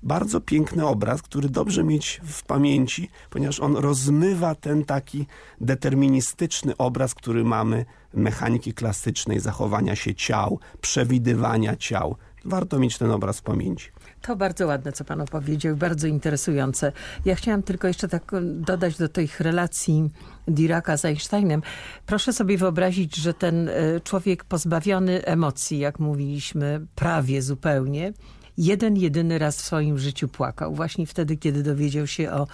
[0.04, 5.26] bardzo piękny obraz, który dobrze mieć w pamięci, ponieważ on rozmywa ten taki
[5.62, 12.16] deterministyczny obraz, który mamy mechaniki klasycznej, zachowania się ciał, przewidywania ciał.
[12.46, 13.90] Warto mieć ten obraz w pamięci.
[14.22, 16.92] To bardzo ładne, co pan opowiedział, bardzo interesujące.
[17.26, 20.10] Ja chciałam tylko jeszcze tak dodać do tych relacji
[20.48, 21.62] Diraka z Einsteinem.
[22.06, 28.14] Proszę sobie wyobrazić, że ten e, człowiek pozbawiony emocji, jak mówiliśmy, prawie zupełnie,
[28.58, 30.76] jeden jedyny raz w swoim życiu płakał.
[30.76, 32.48] Właśnie wtedy, kiedy dowiedział się o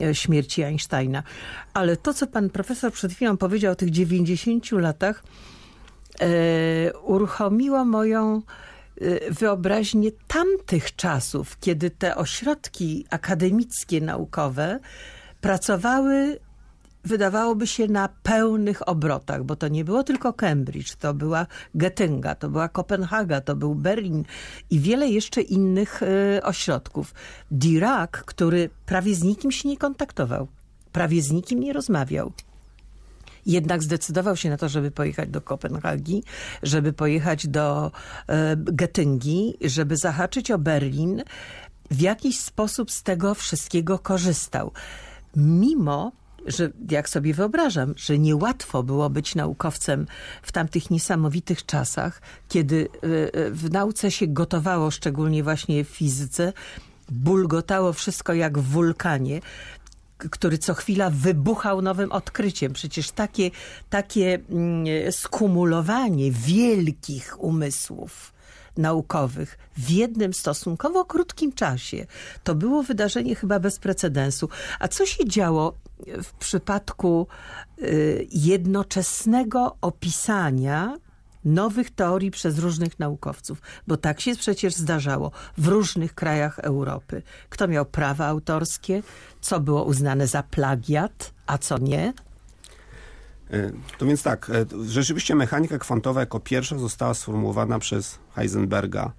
[0.00, 1.22] e, śmierci Einsteina.
[1.74, 5.22] Ale to, co pan profesor przed chwilą powiedział o tych 90 latach,
[6.20, 8.42] e, uruchomiło moją
[9.30, 14.80] wyobraźnię tamtych czasów, kiedy te ośrodki akademickie, naukowe
[15.40, 16.38] pracowały
[17.04, 22.48] wydawałoby się na pełnych obrotach, bo to nie było tylko Cambridge, to była Getynga, to
[22.48, 24.24] była Kopenhaga, to był Berlin
[24.70, 27.14] i wiele jeszcze innych y, ośrodków.
[27.50, 30.48] Dirac, który prawie z nikim się nie kontaktował,
[30.92, 32.32] prawie z nikim nie rozmawiał.
[33.46, 36.24] Jednak zdecydował się na to, żeby pojechać do Kopenhagi,
[36.62, 37.92] żeby pojechać do
[38.28, 41.22] e, Getyngi, żeby zahaczyć o Berlin.
[41.90, 44.72] W jakiś sposób z tego wszystkiego korzystał.
[45.36, 46.12] Mimo
[46.46, 50.06] że jak sobie wyobrażam, że niełatwo było być naukowcem
[50.42, 56.52] w tamtych niesamowitych czasach, kiedy e, e, w nauce się gotowało, szczególnie właśnie w fizyce,
[57.10, 59.40] bulgotało wszystko jak w wulkanie,
[60.30, 62.72] który co chwila wybuchał nowym odkryciem.
[62.72, 63.50] Przecież takie,
[63.90, 68.32] takie mm, skumulowanie wielkich umysłów,
[68.76, 72.06] naukowych w jednym stosunkowo krótkim czasie.
[72.44, 74.48] To było wydarzenie chyba bez precedensu.
[74.78, 75.74] A co się działo
[76.22, 77.26] w przypadku
[77.82, 80.96] y, jednoczesnego opisania
[81.44, 87.22] nowych teorii przez różnych naukowców, bo tak się przecież zdarzało w różnych krajach Europy.
[87.48, 89.02] Kto miał prawa autorskie,
[89.40, 92.12] co było uznane za plagiat, a co nie?
[93.50, 99.12] E, to więc tak, e, rzeczywiście mechanika kwantowa jako pierwsza została sformułowana przez Heisenberga,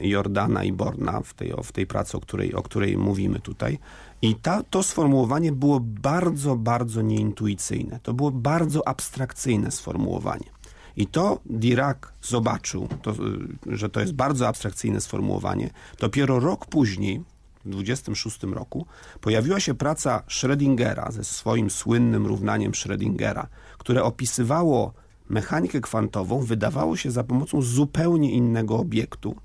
[0.00, 3.78] Jordana i Borna w tej, w tej pracy, o której, o której mówimy tutaj.
[4.22, 8.00] I ta, to sformułowanie było bardzo, bardzo nieintuicyjne.
[8.02, 10.55] To było bardzo abstrakcyjne sformułowanie.
[10.96, 15.70] I to Dirac zobaczył, to, y, że to jest bardzo abstrakcyjne sformułowanie.
[16.00, 17.22] Dopiero rok później,
[17.64, 18.86] w 26 roku,
[19.20, 23.46] pojawiła się praca Schrödingera ze swoim słynnym równaniem Schrödingera,
[23.78, 24.92] które opisywało
[25.28, 29.36] mechanikę kwantową, wydawało się za pomocą zupełnie innego obiektu,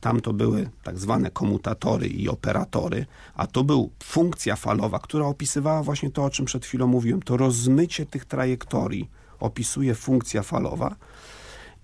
[0.00, 5.82] tam to były tak zwane komutatory i operatory, a to był funkcja falowa, która opisywała
[5.82, 7.22] właśnie to, o czym przed chwilą mówiłem.
[7.22, 10.96] To rozmycie tych trajektorii opisuje funkcja falowa.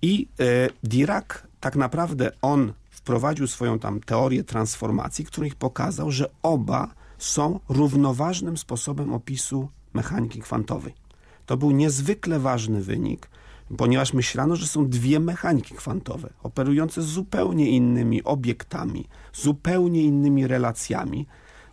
[0.01, 0.43] I e,
[0.83, 1.25] Dirac
[1.59, 9.13] tak naprawdę on wprowadził swoją tam teorię transformacji, których pokazał, że oba są równoważnym sposobem
[9.13, 10.93] opisu mechaniki kwantowej.
[11.45, 13.29] To był niezwykle ważny wynik,
[13.77, 21.25] ponieważ myślano, że są dwie mechaniki kwantowe, operujące zupełnie innymi obiektami, zupełnie innymi relacjami.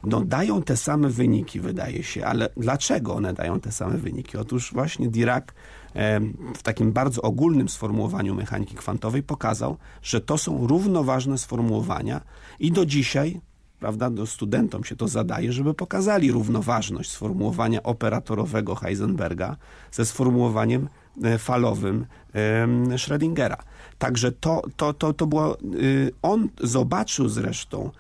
[0.07, 4.37] No, dają te same wyniki, wydaje się, ale dlaczego one dają te same wyniki?
[4.37, 5.45] Otóż właśnie Dirac
[6.57, 12.21] w takim bardzo ogólnym sformułowaniu mechaniki kwantowej pokazał, że to są równoważne sformułowania
[12.61, 13.41] i do dzisiaj
[13.81, 19.57] prawda, do studentom się to zadaje, żeby pokazali równoważność sformułowania operatorowego Heisenberga
[19.93, 20.89] ze sformułowaniem
[21.23, 22.07] E, falowym
[22.97, 23.57] Schrödingera.
[23.99, 27.91] Także to, to, to, to było, y, on zobaczył zresztą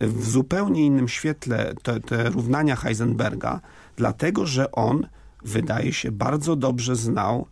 [0.00, 3.60] w zupełnie innym świetle te, te równania Heisenberga,
[3.96, 5.06] dlatego że on,
[5.44, 7.46] wydaje się, bardzo dobrze znał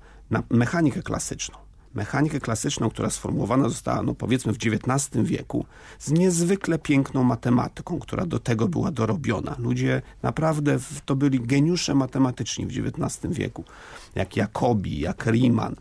[0.51, 1.63] mechanikę klasyczną
[1.95, 5.67] mechanikę klasyczną, która sformułowana została, no powiedzmy w XIX wieku,
[5.99, 9.57] z niezwykle piękną matematyką, która do tego była dorobiona.
[9.59, 13.65] Ludzie naprawdę to byli geniusze matematyczni w XIX wieku,
[14.15, 15.77] jak Jacobi, jak Riemann,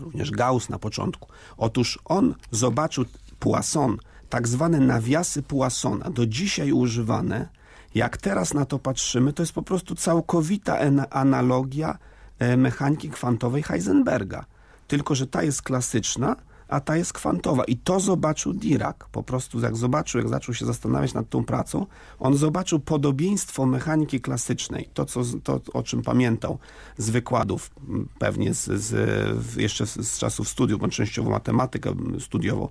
[0.00, 1.28] również Gauss na początku.
[1.56, 3.04] Otóż on zobaczył
[3.38, 3.98] Poisson,
[4.30, 7.48] tak zwane nawiasy Poissona, do dzisiaj używane.
[7.94, 10.78] Jak teraz na to patrzymy, to jest po prostu całkowita
[11.10, 11.98] analogia
[12.38, 14.44] e, mechaniki kwantowej Heisenberga
[14.90, 16.36] tylko że ta jest klasyczna,
[16.68, 17.64] a ta jest kwantowa.
[17.64, 18.96] I to zobaczył Dirac.
[19.12, 21.86] Po prostu jak zobaczył, jak zaczął się zastanawiać nad tą pracą,
[22.18, 26.58] on zobaczył podobieństwo mechaniki klasycznej, to, co, to o czym pamiętał
[26.98, 27.70] z wykładów,
[28.18, 32.68] pewnie z, z jeszcze z, czasów studiów, bo częściowo matematykę studiował,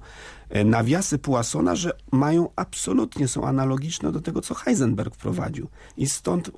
[0.65, 5.67] nawiasy Poissona, że mają absolutnie, są analogiczne do tego, co Heisenberg wprowadził.
[5.97, 6.51] I stąd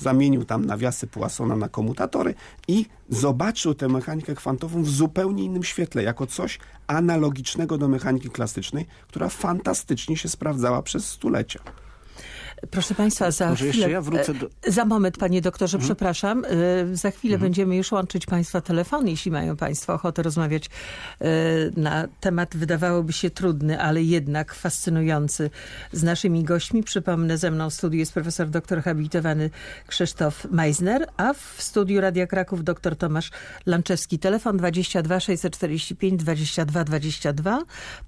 [0.00, 2.34] zamienił tam nawiasy Poissona na komutatory
[2.68, 8.86] i zobaczył tę mechanikę kwantową w zupełnie innym świetle, jako coś analogicznego do mechaniki klasycznej,
[9.08, 11.60] która fantastycznie się sprawdzała przez stulecia.
[12.70, 13.90] Proszę Państwa, za Może chwilę...
[13.90, 14.46] ja wrócę do...
[14.66, 15.88] e, Za moment, Panie doktorze, Mhm.
[15.88, 16.44] przepraszam.
[16.44, 16.48] E,
[16.96, 20.64] Za chwilę będziemy już łączyć Państwa telefony, jeśli mają Państwo ochotę rozmawiać
[21.20, 21.28] e,
[21.76, 25.50] na temat, wydawałoby się trudny, ale jednak fascynujący
[25.92, 26.82] z naszymi gośćmi.
[26.82, 29.50] Przypomnę, ze mną w studiu jest profesor doktor habilitowany
[29.86, 33.30] Krzysztof Meisner, a w studiu Radia Kraków dr Tomasz
[33.66, 34.18] Lanczewski.
[34.18, 37.58] Telefon 22 645 22 22,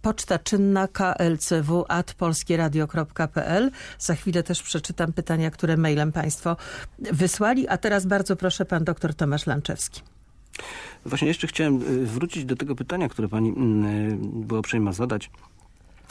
[0.03, 3.71] poczta czynna klcw at polskieradio.pl.
[3.99, 6.57] Za chwilę też przeczytam pytania, które mailem Państwo
[6.99, 7.69] wysłali.
[7.69, 10.01] A teraz bardzo proszę pan dr Tomasz Lanczewski.
[11.07, 15.31] Właśnie jeszcze chciałem y, wrócić do tego pytania, które pani mm, y, była uprzejma zadać.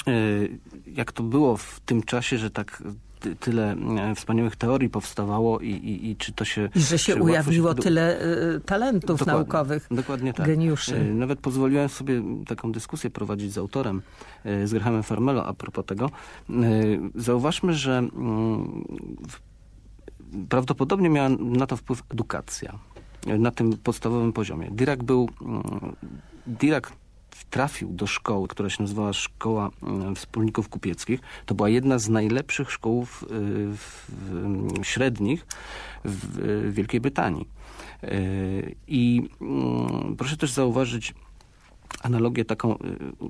[0.07, 2.83] Y, Jak to było w tym czasie, że tak
[3.21, 3.75] ty- tyle
[4.11, 6.69] y, wspaniałych teorii powstawało i, i, i czy to się...
[6.75, 8.21] I że się ujawniło do- tyle
[8.55, 10.45] y, talentów Dokładnie, naukowych, Dokładnie tak.
[10.47, 10.95] geniuszy.
[10.95, 14.01] Y, Nawet pozwoliłem sobie taką dyskusję prowadzić z autorem,
[14.65, 16.09] z Grahamem Farmelo a propos tego.
[17.15, 18.83] Zauważmy, że mm,
[20.49, 22.79] prawdopodobnie miała na to wpływ edukacja
[23.39, 24.67] na tym podstawowym poziomie.
[24.71, 25.29] Dirac był...
[25.41, 25.61] mm,
[26.47, 26.83] Dirac
[27.49, 31.19] trafił do szkoły, która się nazywała Szkoła mm, Wspólników Kupieckich.
[31.45, 35.45] To była jedna z najlepszych szkół w, w, w, średnich
[36.05, 36.15] w,
[36.71, 37.47] w Wielkiej Brytanii.
[38.03, 41.13] Y, I mm, proszę też zauważyć
[42.01, 42.77] analogię taką, y,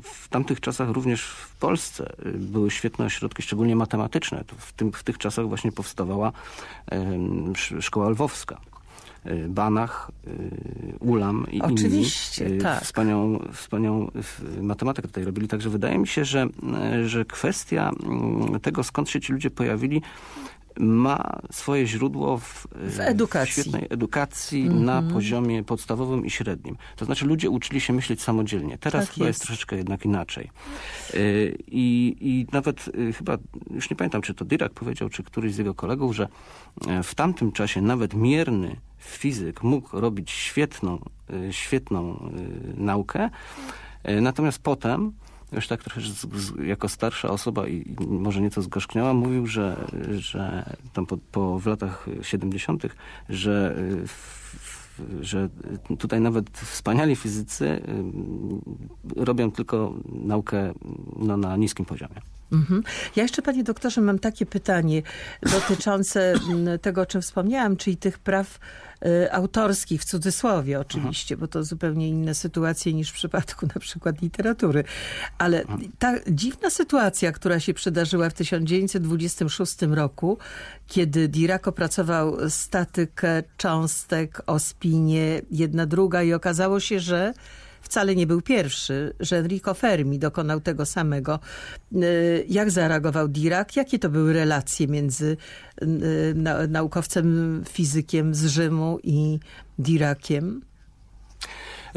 [0.03, 4.43] w tamtych czasach również w Polsce y, były świetne ośrodki, szczególnie matematyczne.
[4.57, 6.31] W, tym, w tych czasach właśnie powstawała
[7.79, 8.61] szkoła lwowska.
[9.25, 12.83] Y, Banach, y, Ulam i Oczywiście, inni y, tak.
[12.83, 14.11] wspaniałą, wspaniałą
[14.61, 15.47] matematykę tutaj robili.
[15.47, 16.47] Także wydaje mi się, że,
[17.05, 20.01] że kwestia mm, tego, skąd się ci ludzie pojawili,
[20.81, 23.51] ma swoje źródło w, y, W edukacji.
[23.51, 24.85] w świetnej edukacji Mhm.
[24.85, 26.77] na poziomie podstawowym i średnim.
[26.95, 28.77] To znaczy ludzie uczyli się myśleć samodzielnie.
[28.77, 29.39] Teraz Tak chyba jest.
[29.39, 29.47] jest.
[29.47, 30.49] troszeczkę jednak inaczej.
[31.13, 33.37] Y, I, I nawet y, chyba,
[33.71, 36.27] już nie pamiętam, czy to Dirac powiedział, czy któryś z jego kolegów, że
[36.87, 40.99] e, w tamtym czasie nawet mierny fizyk mógł robić świetną,
[41.51, 42.29] świetną
[42.77, 43.29] naukę,
[44.03, 45.11] E, natomiast potem
[45.51, 49.87] już tak trochę z, z, jako starsza osoba i i może nieco zgorzkniała, mówił, że,
[50.11, 52.83] że tam po, po w latach 70.,
[53.29, 53.75] że,
[54.99, 55.49] y, że
[55.99, 57.81] tutaj nawet wspaniali fizycy y,
[59.25, 60.73] robią tylko naukę
[61.19, 62.21] no, na niskim poziomie.
[62.51, 62.83] Mhm.
[63.15, 65.01] Ja jeszcze, panie doktorze, mam takie pytanie
[65.41, 68.59] dotyczące m, tego, o czym wspomniałam, czyli tych praw
[69.05, 74.21] y, autorskich, w cudzysłowie oczywiście, bo to zupełnie inne sytuacje niż w przypadku na przykład
[74.21, 74.83] literatury.
[75.37, 75.63] Ale
[75.99, 80.37] ta dziwna sytuacja, która się przydarzyła w 1926 roku,
[80.87, 87.33] kiedy Dirac opracował statykę cząstek o spinie jedna druga i okazało się, że
[87.91, 91.39] wcale nie był pierwszy, że Enrico Fermi dokonał tego samego.
[91.95, 93.75] Y, Jak zareagował Dirac?
[93.75, 95.37] Jakie to były relacje między
[95.81, 99.39] y, na, naukowcem fizykiem z Rzymu i
[99.79, 100.61] Diraciem?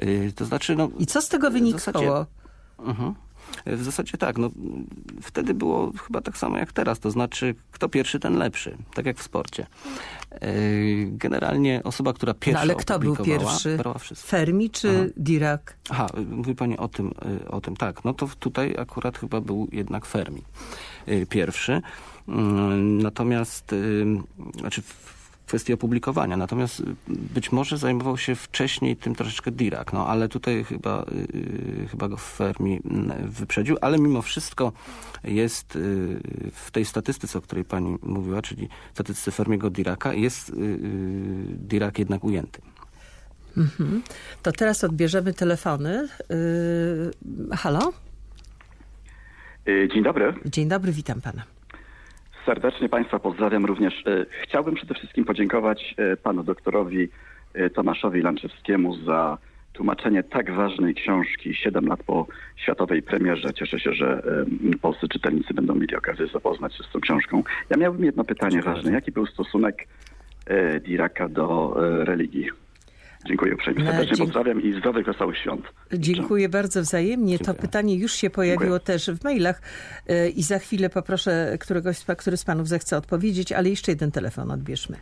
[0.03, 1.79] Y, To znaczy, no, I co z tego wynikało?
[1.79, 2.27] zasadzie-
[2.79, 3.15] Mhm.
[3.67, 4.39] W zasadzie tak.
[4.39, 4.51] No,
[5.23, 6.99] wtedy było chyba tak samo jak teraz.
[6.99, 8.77] To znaczy, kto pierwszy, ten lepszy.
[8.95, 9.67] Tak jak w sporcie.
[10.33, 10.39] Yy,
[11.11, 13.79] Generalnie osoba, która No, pierwsza ale kto był pierwszy?
[14.17, 15.13] Fermi czy Aha.
[15.17, 15.61] Dirac?
[15.91, 17.15] Aha, mówi pani o tym,
[17.45, 17.77] y, o tym.
[17.77, 20.43] Tak, no to tutaj akurat chyba był jednak Fermi
[21.09, 21.83] y, pierwszy.
[22.29, 23.75] Mm, Natomiast,
[24.61, 24.83] znaczy
[25.45, 26.37] w kwestii opublikowania.
[26.37, 31.89] Natomiast y, być może zajmował się wcześniej tym troszeczkę Dirac, no ale tutaj chyba, y,
[31.91, 34.73] chyba go Fermi mm, wyprzedził, ale mimo wszystko
[35.25, 36.21] jest y,
[36.53, 40.77] w tej statystyce, o której pani mówiła, czyli statystyce Fermiego Diraca, jest y, y,
[41.49, 42.61] Dirac jednak ujęty.
[43.57, 44.03] Mhm.
[44.43, 46.09] To teraz odbierzemy telefony.
[46.31, 47.93] Yy, halo?
[49.69, 50.35] Y, Dzień dobry.
[50.45, 51.54] Dzień dobry, witam pana.
[52.47, 54.07] Serdecznie Państwa pozdrawiam również.
[54.07, 57.09] Y, Chciałbym przede wszystkim podziękować y, panu doktorowi
[57.57, 59.39] y, Tomaszowi Lanczewskiemu za
[59.73, 62.27] tłumaczenie tak ważnej książki 7 lat po
[62.57, 63.53] światowej premierze.
[63.55, 64.23] Cieszę się, że
[64.83, 67.43] polscy czytelnicy będą mieli okazję zapoznać się z tą książką.
[67.71, 68.93] Ja miałbym jedno pytanie ważne.
[68.93, 69.89] Jaki był stosunek
[70.81, 72.64] Diraca do religii?
[73.29, 73.85] Dziękuję uprzejmie.
[73.85, 75.65] Serdecznie dzięki- pozdrawiam i zdrowych, wesołych świąt.
[75.93, 77.39] Dziękuję bardzo wzajemnie.
[77.39, 77.63] To Dziękuję.
[77.63, 78.81] pytanie już się pojawiło Dziękuję.
[78.81, 79.63] też w mailach
[80.11, 84.51] y, i za chwilę poproszę któregoś, który z panów zechce odpowiedzieć, ale jeszcze jeden telefon
[84.51, 84.97] odbierzmy.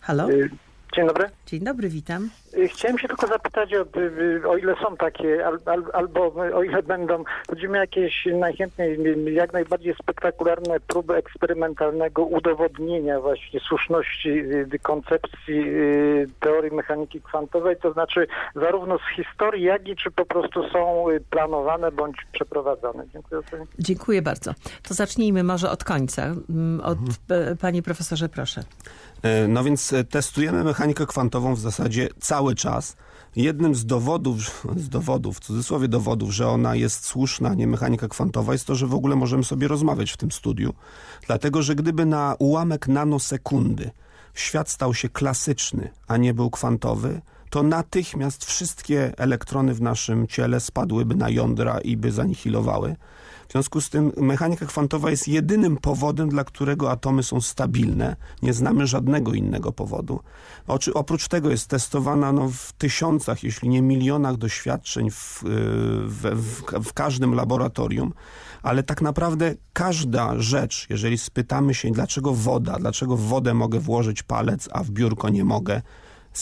[0.00, 0.30] Halo?
[0.30, 0.50] Y,
[0.98, 1.30] Dzień dobry.
[1.46, 2.30] Dzień dobry, witam.
[2.56, 6.62] Y, Chciałem się tylko zapytać, o, y, o ile są takie, al, al, albo o
[6.62, 14.28] ile będą, będziemy jakieś najchętniej, y, jak najbardziej spektakularne próby eksperymentalnego udowodnienia właśnie słuszności
[14.74, 20.26] y, koncepcji y, teorii mechaniki kwantowej, to znaczy zarówno z historii, jak i czy po
[20.26, 23.04] prostu są y, planowane bądź przeprowadzane.
[23.12, 23.66] Dziękuję bardzo.
[23.78, 24.54] Dziękuję bardzo.
[24.88, 26.22] To zacznijmy może od końca.
[26.22, 26.98] Mm, Od,
[27.30, 28.62] e, Panie profesorze, proszę.
[29.22, 32.96] E, No więc e, testujemy mechanikę kwantową w zasadzie cały czas.
[33.36, 38.52] Jednym z dowodów, z dowodów, w cudzysłowie dowodów, że ona jest słuszna, nie mechanika kwantowa,
[38.52, 40.74] jest to, że w ogóle możemy sobie rozmawiać w tym studiu.
[41.26, 43.90] Dlatego, że gdyby na ułamek nanosekundy
[44.34, 50.60] świat stał się klasyczny, a nie był kwantowy, to natychmiast wszystkie elektrony w naszym ciele
[50.60, 52.96] spadłyby na jądra i by zanihilowały.
[53.48, 58.16] W związku z tym mechanika kwantowa jest jedynym powodem, dla którego atomy są stabilne.
[58.42, 60.20] Nie znamy żadnego innego powodu.
[60.66, 65.50] Oczy, oprócz tego jest testowana no, w tysiącach, jeśli nie milionach doświadczeń w, yy,
[66.08, 68.12] w, w, w każdym laboratorium,
[68.62, 74.22] ale tak naprawdę każda rzecz, jeżeli spytamy się, dlaczego woda, dlaczego w wodę mogę włożyć
[74.22, 75.82] palec, a w biurko nie mogę,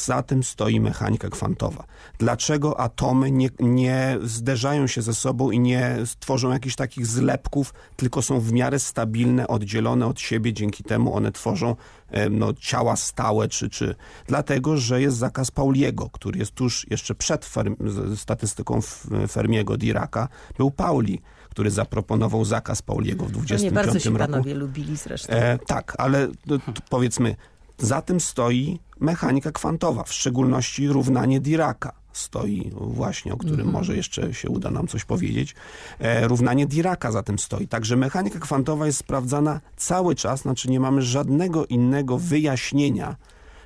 [0.05, 1.85] za tym stoi mechanika kwantowa.
[2.19, 8.23] Dlaczego atomy nie, nie zderzają się ze sobą i nie tworzą jakichś takich zlepków, tylko
[8.23, 11.77] są w miarę stabilne, oddzielone od siebie, dzięki temu one tworzą
[12.11, 13.95] e, no, ciała stałe, czy, czy...
[14.27, 17.77] Dlatego, że jest zakaz Pauliego, który jest tuż jeszcze przed Ferm,
[18.17, 18.81] statystyką
[19.29, 20.29] Fermiego Diraka,
[20.59, 21.21] był Pauli,
[21.51, 24.33] który zaproponował zakaz Pauliego w To 25 nie bardzo się roku.
[24.33, 25.33] panowie lubili zresztą.
[25.33, 26.59] E, tak, ale no,
[26.91, 27.37] powiedzmy,
[27.79, 34.35] za tym stoi mechanika kwantowa, w szczególności równanie Diraka stoi właśnie, o którym może jeszcze
[34.35, 35.55] się uda nam coś powiedzieć.
[35.99, 37.69] E, równanie Diraka za tym stoi.
[37.69, 43.17] Także mechanika kwantowa jest sprawdzana cały czas, znaczy nie mamy żadnego innego wyjaśnienia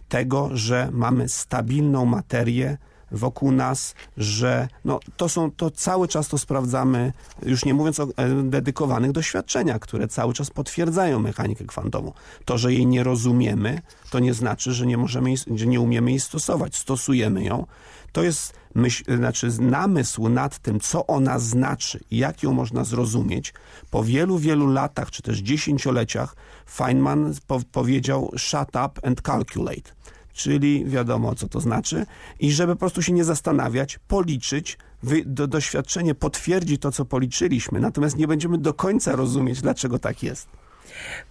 [0.08, 2.78] tego, że mamy stabilną materię
[3.12, 8.04] wokół nas, że no, to są, to cały czas to sprawdzamy, już nie mówiąc o
[8.16, 12.12] e, dedykowanych doświadczeniach, które cały czas potwierdzają mechanikę kwantową.
[12.44, 16.20] To, że jej nie rozumiemy, to nie znaczy, że nie możemy, że nie umiemy jej
[16.20, 16.76] stosować.
[16.76, 17.66] Stosujemy ją.
[18.12, 23.54] To jest myśl, znaczy namysł nad tym, co ona znaczy i jak ją można zrozumieć.
[23.90, 26.36] Po wielu, wielu latach, czy też dziesięcioleciach
[26.70, 30.00] Feynman po, powiedział shut up and calculate
[30.32, 32.06] czyli wiadomo, co to znaczy,
[32.40, 37.80] i żeby po prostu się nie zastanawiać, policzyć, wy, do, doświadczenie potwierdzi to, co policzyliśmy,
[37.80, 40.48] natomiast nie będziemy do końca rozumieć, dlaczego tak jest.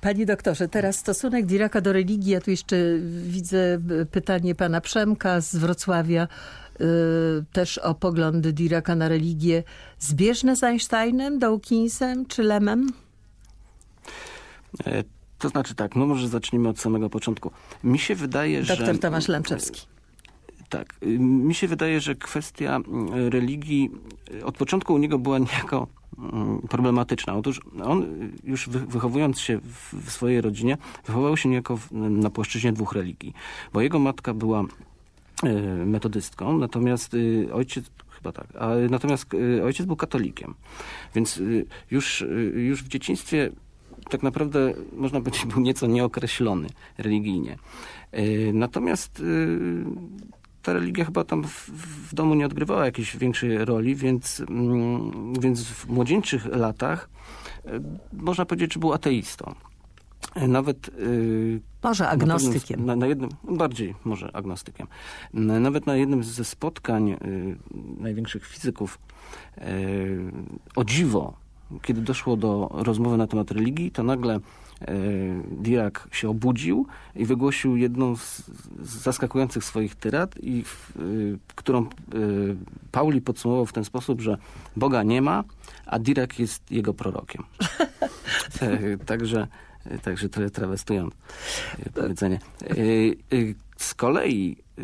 [0.02, 2.32] Panie doktorze, teraz stosunek Diraka do religii.
[2.32, 2.76] Ja tu jeszcze
[3.24, 3.80] widzę
[4.12, 6.28] pytanie pana Przemka z Wrocławia.
[6.82, 6.86] y,
[7.52, 9.64] też o poglądy Diraka na religię.
[10.00, 12.88] Zbieżne z Einsteinem, Dawkinsem czy Lemem?
[15.40, 17.52] To znaczy tak, no może zacznijmy od samego początku.
[17.84, 18.78] Mi się wydaje, że...
[18.78, 19.82] Doktor Tomasz Lemczewski.
[20.70, 20.96] Tak.
[21.20, 22.80] Mi się wydaje, że kwestia
[23.18, 23.92] y, religii
[24.34, 25.88] y, od początku u niego była niejako
[26.18, 27.36] mm, problematyczna.
[27.36, 29.60] Otóż on y, już wy- wychowując się
[29.94, 33.34] w, swojej rodzinie, wychował się niejako na płaszczyźnie dwóch religii.
[33.74, 37.16] Bo jego matka była y, metodystką, natomiast
[37.54, 39.28] ojciec chyba tak, a, natomiast
[39.64, 40.56] ojciec był katolikiem.
[41.16, 41.42] Więc
[41.92, 42.26] już,
[42.56, 43.52] już w dzieciństwie
[44.10, 47.58] tak naprawdę można powiedzieć był nieco nieokreślony religijnie.
[48.14, 49.86] Y, Natomiast y,
[50.62, 51.70] ta religia chyba tam w,
[52.10, 57.10] w domu nie odgrywała jakiejś większej roli, więc, mm, więc w młodzieńczych latach
[57.66, 57.70] y,
[58.14, 59.54] można powiedzieć, że był ateistą.
[60.48, 60.92] Nawet
[61.84, 62.86] Może agnostykiem.
[62.86, 64.88] Na, na jednym, bardziej może agnostykiem.
[65.34, 67.18] Nawet na jednym ze spotkań
[67.98, 69.00] największych fizyków
[70.76, 71.34] o dziwo,
[71.82, 74.42] kiedy doszło do rozmowy na temat religii, to nagle y,
[75.52, 78.44] Dirac się obudził i wygłosił jedną z,
[78.84, 81.88] zaskakujących swoich tyrad, i, w- y, którą y,
[82.92, 84.38] Pauli podsumował w ten sposób, że
[84.76, 85.44] Boga nie ma,
[85.86, 87.44] a Dirac jest jego prorokiem.
[88.62, 89.48] E, Także,
[90.02, 91.14] także trochę trawestując
[91.86, 92.40] e, powiedzenie.
[92.64, 92.76] E, e,
[93.78, 94.82] Z kolei, e,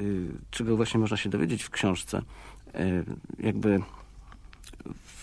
[0.52, 2.22] czego właśnie można się dowiedzieć w książce,
[2.74, 3.04] e,
[3.40, 3.80] jakby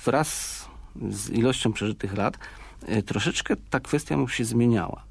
[0.05, 0.65] wraz
[1.11, 2.38] z ilością przeżytych lat,
[2.86, 5.05] e, troszeczkę ta kwestia mu się zmieniała.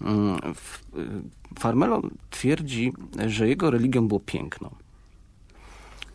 [0.00, 2.92] Mm, e, Farmelo twierdzi,
[3.26, 4.70] że jego religią było piękno.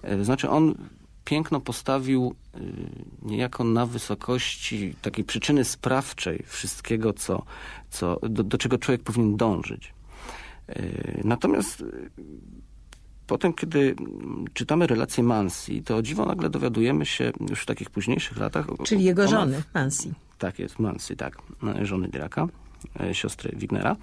[0.02, 0.76] E, znaczy on
[1.26, 2.36] piękno postawił
[3.22, 7.44] niejako na wysokości takiej przyczyny sprawczej wszystkiego, co,
[7.90, 9.94] co, do, do czego człowiek powinien dążyć.
[11.24, 11.84] Natomiast
[13.30, 17.90] potem, kiedy mm, czytamy relacje Mansi, to o dziwo nagle dowiadujemy się już w takich
[17.90, 18.68] późniejszych latach...
[18.84, 20.12] Czyli jego ona- żony, Mansi.
[20.38, 21.38] tak jest, Mansi, tak.
[21.82, 22.48] Żony Dyraka,
[23.00, 23.96] e, siostry Wignera.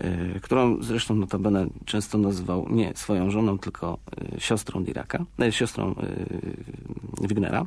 [0.00, 3.98] e, którą zresztą notabene często nazywał nie swoją żoną, tylko
[4.36, 7.66] e, siostrą Diraka, e, siostrą e, Wignera.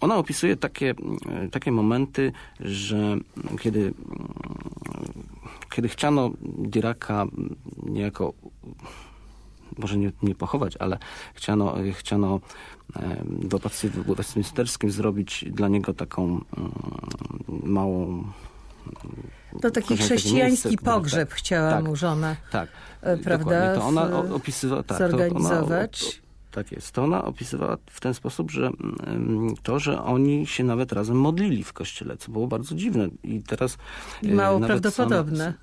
[0.00, 0.94] Ona opisuje takie,
[1.44, 3.16] e, takie momenty, że
[3.60, 3.94] kiedy, mm,
[5.70, 7.26] kiedy chciano Diraka
[7.86, 8.32] niejako
[9.78, 10.98] może nie, nie pochować, ale
[11.34, 12.40] chciano, chciano
[13.48, 16.72] w opactwie westminsterskim zrobić dla niego taką mm,
[17.48, 18.24] małą...
[19.62, 22.68] To taki chrześcijański miejsce, które- pogrzeb tak, chciała tak, mu żona Tak,
[23.00, 23.74] e, prawda.
[23.74, 24.82] To ona opisywała...
[24.82, 26.22] Tak, to ona, zorganizować.
[26.50, 26.92] tak jest.
[26.92, 28.70] To ona opisywała w ten sposób, że
[29.06, 33.08] mm, to, że oni się nawet razem modlili w kościele, co było bardzo dziwne.
[33.24, 33.78] I teraz...
[34.22, 35.54] I e, mało nawet prawdopodobne.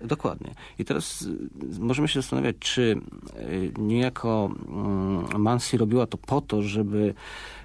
[0.00, 0.54] Dokładnie.
[0.78, 2.96] I teraz y, możemy się zastanawiać, czy
[3.38, 7.14] y, niejako mm, Mansi robiła to po to, żeby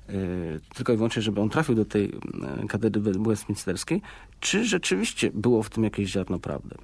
[0.09, 2.11] y, tylko i wyłącznie, żeby on trafił do tej
[2.69, 4.01] katedry westminsterskiej,
[4.39, 6.75] czy rzeczywiście było w tym jakieś ziarno prawdy?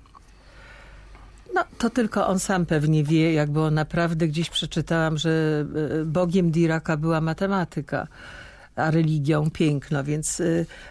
[1.53, 4.27] No, to tylko on sam pewnie wie, jak było naprawdę.
[4.27, 5.65] Gdzieś przeczytałam, że
[6.05, 8.07] Bogiem Diraka była matematyka,
[8.75, 10.41] a religią piękno, więc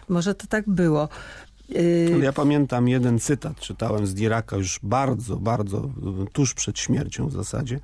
[0.09, 1.09] może to tak było.
[1.75, 5.77] E, Ja pamiętam jeden cytat, czytałem z Diraka już bardzo, bardzo
[6.23, 7.79] y, tuż przed śmiercią w zasadzie,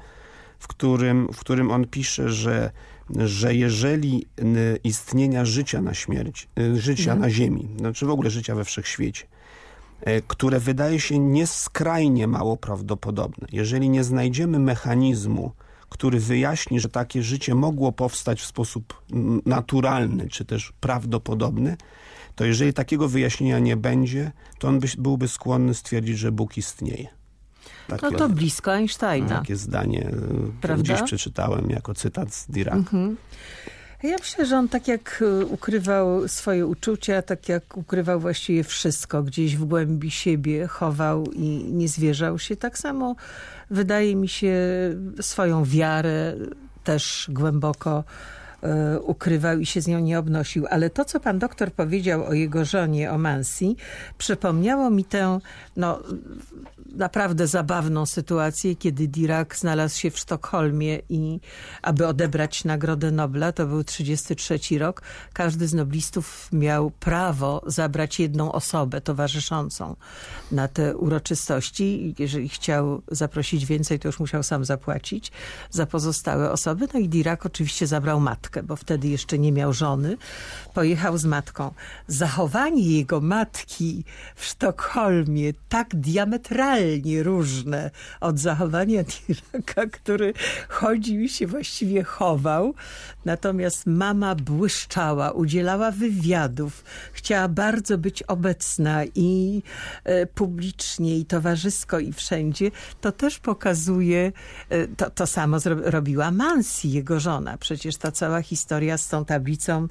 [0.60, 2.72] w którym, w którym on pisze, że,
[3.10, 8.56] że jeżeli y, istnienia życia na śmierć, y, życia na ziemi, znaczy w ogóle życia
[8.56, 9.26] we wszechświecie,
[10.02, 15.52] e, które wydaje się nieskrajnie mało prawdopodobne, jeżeli nie znajdziemy mechanizmu,
[15.90, 19.02] który wyjaśni, że takie życie mogło powstać w sposób
[19.46, 21.78] naturalny, czy też prawdopodobny,
[22.42, 27.08] to jeżeli takiego wyjaśnienia nie będzie, to on by, byłby skłonny stwierdzić, że Bóg istnieje.
[27.88, 29.40] Takie, no to blisko Einsteina.
[29.40, 30.12] takie zdanie y,
[30.62, 30.84] Prawda?
[30.84, 32.98] gdzieś przeczytałem jako cytat z Diraka.
[34.04, 39.24] Ja myślę, że on tak jak e, ukrywał swoje uczucia, tak jak ukrywał właściwie wszystko
[39.24, 43.16] gdzieś w głębi siebie, chował i nie zwierzał się, tak samo
[43.70, 44.56] wydaje mi się
[45.22, 46.36] swoją wiarę
[46.84, 48.41] też głęboko e,
[49.02, 50.66] ukrywał i się z nią nie obnosił.
[50.70, 53.76] Ale to, co pan doktor powiedział o jego żonie, o Mansi,
[54.18, 55.40] przypomniało mi tę
[55.78, 56.00] no,
[56.96, 61.40] naprawdę zabawną sytuację, kiedy Dirac znalazł się w Sztokholmie i
[61.82, 65.02] aby odebrać Nagrodę Nobla, to był 33 rok,
[65.34, 69.96] każdy z noblistów miał prawo zabrać jedną osobę towarzyszącą
[70.52, 72.16] na te uroczystości.
[72.20, 75.32] Jeżeli chciał zaprosić więcej, to już musiał sam zapłacić
[75.70, 76.88] za pozostałe osoby.
[76.94, 80.18] No i Dirac oczywiście zabrał matkę, bo wtedy jeszcze nie miał żony.
[80.74, 81.74] Pojechał z matką.
[82.08, 84.04] Zachowanie jego matki
[84.36, 90.34] w Sztokholmie tak diametralnie różne od zachowania Diraca, który
[90.70, 92.74] chodził i się właściwie chował.
[93.26, 96.84] Natomiast mama błyszczała, udzielała wywiadów,
[97.14, 99.64] chciała bardzo być obecna i
[100.04, 102.72] e, publicznie, i towarzysko, i wszędzie.
[103.02, 104.32] To też pokazuje,
[104.70, 107.58] e, to, to samo zro, robiła Mansi, jego żona.
[107.58, 109.88] Przecież ta cała historia z tą tablicą,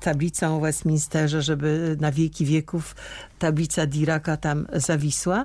[0.00, 2.96] tablicą w Westminsterze, żeby na wieki wieków
[3.38, 5.44] tablica Diraka tam zawisła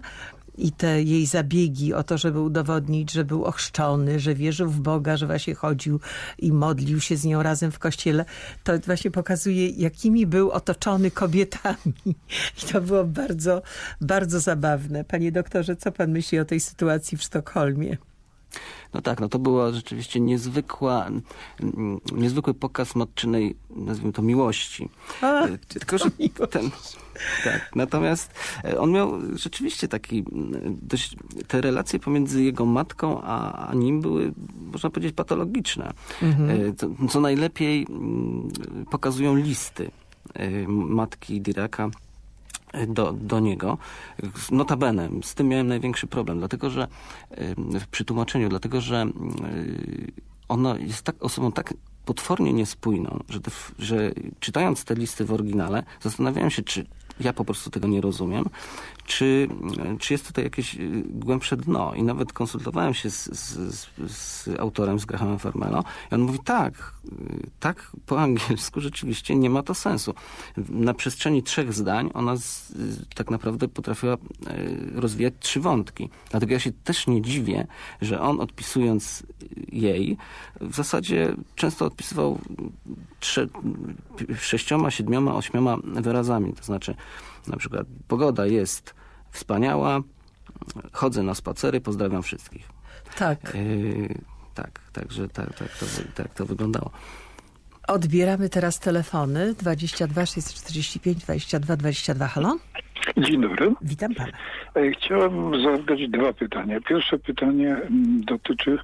[0.58, 5.18] i te jej zabiegi o to, żeby udowodnić, że był ochrzczony, że wierzył w Boga,
[5.18, 6.00] że właśnie chodził
[6.40, 8.26] i modlił się z nią razem w kościele,
[8.64, 11.94] to właśnie pokazuje, jakimi był otoczony kobietami.
[12.64, 13.62] I to było bardzo,
[14.02, 15.04] bardzo zabawne.
[15.04, 17.98] Panie doktorze, co pan myśli o tej sytuacji w Sztokholmie?
[18.94, 21.10] No tak, no to była rzeczywiście niezwykła,
[22.12, 24.90] niezwykły pokaz matczynej, nazwijmy to, miłości.
[25.22, 26.06] A, E, Tylko, że
[26.52, 26.70] ten,
[27.44, 28.34] tak, natomiast
[28.64, 30.24] e, on miał rzeczywiście taki
[30.82, 31.16] dość,
[31.48, 34.34] te relacje pomiędzy jego matką a, a nim były,
[34.72, 35.94] można powiedzieć, patologiczne.
[36.22, 37.88] E, Co, co najlepiej
[38.92, 39.92] pokazują listy
[40.68, 41.90] matki Diraka
[42.88, 43.78] do, do niego.
[44.52, 46.88] Notabene, z tym miałem największy problem, dlatego że
[47.92, 49.06] przy tłumaczeniu, dlatego że
[50.48, 51.74] ona jest tak, osobą tak
[52.06, 56.86] potwornie niespójną, że, te, że czytając te listy w oryginale, zastanawiałem się, czy
[57.20, 58.46] ja po prostu tego nie rozumiem,
[59.06, 59.48] czy,
[60.00, 61.94] czy jest tutaj jakieś y, głębsze dno.
[61.94, 66.94] I nawet konsultowałem się z, z, z, autorem, z Grahamem Farmelo i on mówi tak,
[67.06, 70.14] y, tak po angielsku rzeczywiście nie ma to sensu.
[70.70, 74.18] Na przestrzeni trzech zdań ona z, y, tak naprawdę potrafiła
[74.96, 76.10] rozwijać trzy wątki.
[76.32, 77.68] Dlatego ja się też nie dziwię,
[78.02, 79.24] że on odpisując
[79.72, 80.18] jej
[80.62, 82.40] w zasadzie często odpisywał
[83.20, 83.48] trze,
[84.40, 86.54] sześcioma, siedmioma, ośmioma wyrazami.
[86.54, 86.96] To znaczy
[87.48, 88.94] na przykład pogoda jest
[89.32, 90.00] wspaniała,
[90.92, 92.70] chodzę na spacery, pozdrawiam wszystkich.
[93.18, 93.40] tak.
[93.56, 94.16] Yy,
[94.54, 95.86] tak, także tak, tak, to,
[96.16, 96.92] tak to wyglądało.
[97.88, 102.28] Odbieramy teraz telefony 22 645 22 22.
[102.28, 102.58] Halo?
[103.18, 103.74] Dzień dobry.
[103.82, 104.32] Witam pana.
[104.76, 106.80] E, Chciałem zadać dwa pytania.
[106.82, 108.78] Pierwsze pytanie mm, dotyczy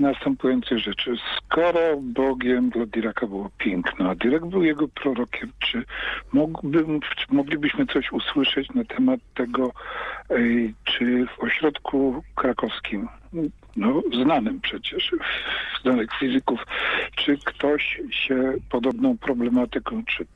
[0.00, 1.14] następującej rzeczy.
[1.36, 5.84] Skoro Bogiem dla Diraka było piękno, a Dirak był jego prorokiem, czy,
[6.32, 9.72] mógłbym, czy moglibyśmy coś usłyszeć na temat tego,
[10.84, 13.08] czy w ośrodku krakowskim,
[13.76, 15.14] no znanym przecież,
[15.82, 16.66] znanych fizyków,
[17.16, 20.26] czy ktoś się podobną problematyką, czy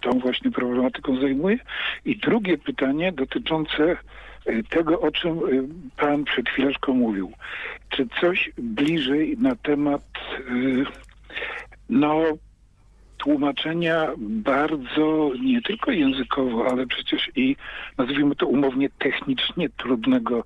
[0.00, 1.58] tą właśnie problematyką zajmuje.
[2.04, 3.96] I drugie pytanie dotyczące
[4.68, 7.32] tego, o czym y, pan przed chwileczką mówił.
[7.88, 10.02] Czy coś bliżej na temat
[10.50, 10.84] y,
[11.88, 12.22] no,
[13.18, 17.56] tłumaczenia bardzo nie tylko językowo, ale przecież i
[17.98, 20.44] nazwijmy to umownie technicznie trudnego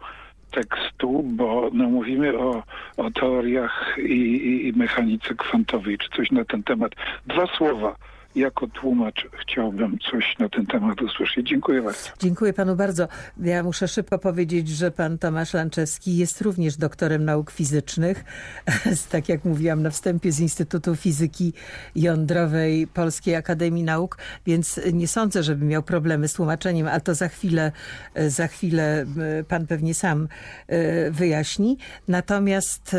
[0.50, 2.62] tekstu, bo no, mówimy o,
[2.96, 6.92] o teoriach i, i, i mechanice kwantowej, czy coś na ten temat.
[7.26, 7.96] Dwa słowa
[8.38, 11.48] jako tłumacz chciałbym coś na ten temat usłyszeć.
[11.48, 12.10] Dziękuję bardzo.
[12.18, 13.08] Dziękuję panu bardzo.
[13.40, 18.24] Ja muszę szybko powiedzieć, że pan Tomasz Lanczewski jest również doktorem nauk fizycznych.
[19.12, 21.52] tak jak mówiłam na wstępie z Instytutu Fizyki
[21.94, 27.28] Jądrowej Polskiej Akademii Nauk, więc nie sądzę, żeby miał problemy z tłumaczeniem, ale to za
[27.28, 27.72] chwilę,
[28.28, 29.06] za chwilę
[29.40, 30.28] e, pan pewnie sam
[30.66, 31.78] e, wyjaśni.
[32.08, 32.98] Natomiast e,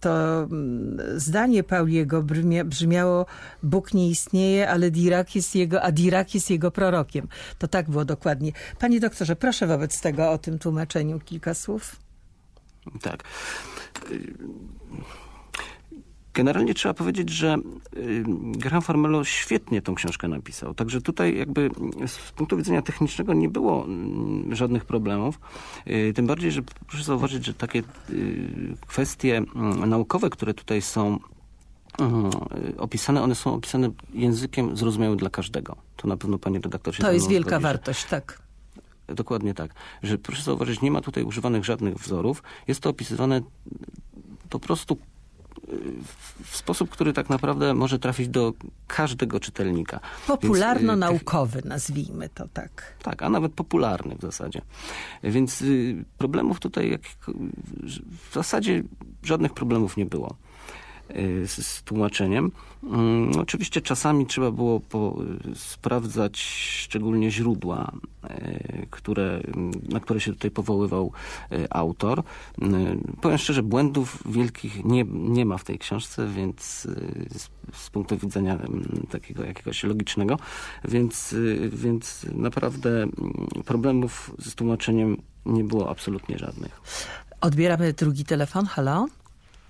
[0.00, 2.22] to mm, zdanie Pauliego
[2.64, 3.26] brzmiało
[3.62, 7.28] Bóg nie istnieje, ale Dirac jest jego, a Dirac jest jego prorokiem.
[7.58, 8.52] To tak było dokładnie.
[8.78, 11.96] Panie doktorze, proszę wobec tego o tym tłumaczeniu kilka słów.
[13.02, 13.24] Tak.
[16.34, 17.56] Generalnie trzeba powiedzieć, że
[18.36, 20.74] Graham Farmelo świetnie tą książkę napisał.
[20.74, 21.70] Także tutaj jakby
[22.06, 25.40] z punktu widzenia technicznego nie było mm, żadnych problemów.
[25.86, 31.18] Y, tym bardziej, że proszę zauważyć, że takie y, kwestie mm, naukowe, które tutaj są.
[32.78, 35.76] Opisane, one są opisane językiem zrozumiałym dla każdego.
[35.96, 38.44] To na pewno pani redaktor się To jest wielka wartość, tak.
[39.08, 39.74] Dokładnie tak.
[40.02, 42.42] Że proszę zauważyć, nie ma tutaj używanych żadnych wzorów.
[42.68, 43.40] Jest to opisywane
[44.50, 44.96] po prostu
[45.68, 45.78] y,
[46.44, 48.52] w sposób, który tak naprawdę może trafić do
[48.86, 50.00] każdego czytelnika.
[50.26, 52.96] Popularno-naukowy, Więc, nazwijmy to tak.
[53.02, 54.62] Tak, a nawet popularny w zasadzie.
[55.22, 57.00] Więc y, problemów tutaj, jak,
[58.30, 58.82] w zasadzie
[59.22, 60.36] żadnych problemów nie było.
[61.10, 62.50] Y, z, z tłumaczeniem.
[62.82, 65.18] Mm, oczywiście czasami trzeba było po,
[65.54, 67.92] sprawdzać szczególnie źródła,
[68.24, 69.40] y, które,
[69.88, 71.12] na które się tutaj powoływał
[71.52, 72.22] y, autor.
[73.20, 76.62] Powiem szczerze, błędów wielkich nie, nie ma w tej książce, więc
[77.30, 78.58] z, z punktu widzenia
[79.10, 80.36] takiego jakiegoś logicznego,
[80.84, 81.34] więc,
[81.72, 83.12] więc naprawdę mm,
[83.64, 86.80] problemów z tłumaczeniem nie było absolutnie żadnych.
[87.40, 88.66] Odbieramy drugi telefon.
[88.66, 89.06] Halo?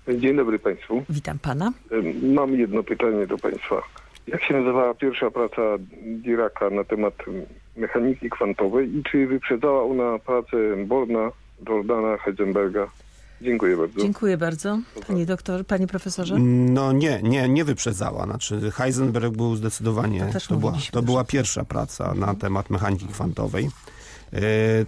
[0.07, 1.03] Dzień dobry Państwu.
[1.09, 1.73] Witam Pana.
[2.23, 3.81] Mam jedno pytanie do Państwa.
[4.27, 5.61] Jak się nazywała pierwsza praca
[6.01, 7.13] Diraka na temat
[7.77, 11.31] mechaniki kwantowej i czy wyprzedzała ona pracę Borna,
[11.69, 12.87] Jordana, Heisenberga?
[13.41, 14.01] Dziękuję bardzo.
[14.01, 14.79] Dziękuję bardzo.
[15.07, 16.35] Panie doktor, panie profesorze?
[16.39, 18.25] No nie, nie, nie wyprzedzała.
[18.25, 23.69] Znaczy Heisenberg był zdecydowanie, to, to, była, to była pierwsza praca na temat mechaniki kwantowej.
[24.35, 24.39] E,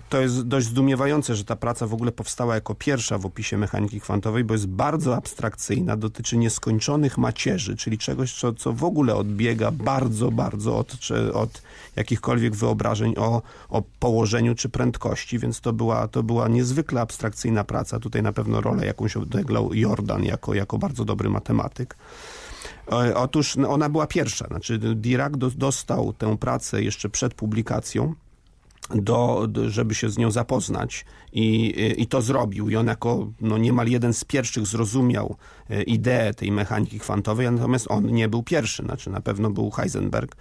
[0.09, 4.01] to jest dość zdumiewające, że ta praca w ogóle powstała jako pierwsza w opisie mechaniki
[4.01, 9.71] kwantowej, bo jest bardzo abstrakcyjna, dotyczy nieskończonych macierzy, czyli czegoś, co, co w ogóle odbiega
[9.71, 10.97] bardzo, bardzo od,
[11.33, 11.61] od
[11.95, 17.99] jakichkolwiek wyobrażeń o, o położeniu czy prędkości, więc to była, to była niezwykle abstrakcyjna praca.
[17.99, 21.95] Tutaj na pewno rolę jakąś odegrał Jordan jako, jako bardzo dobry matematyk.
[22.91, 28.15] E, otóż no, ona była pierwsza, znaczy Dirac dostał tę pracę jeszcze przed publikacją
[28.95, 32.69] do, żeby się z nią zapoznać i, i to zrobił.
[32.69, 35.35] I on jako no, niemal jeden z pierwszych zrozumiał
[35.69, 40.35] e, ideę tej mechaniki kwantowej, natomiast on nie był pierwszy, znaczy na pewno był Heisenberg.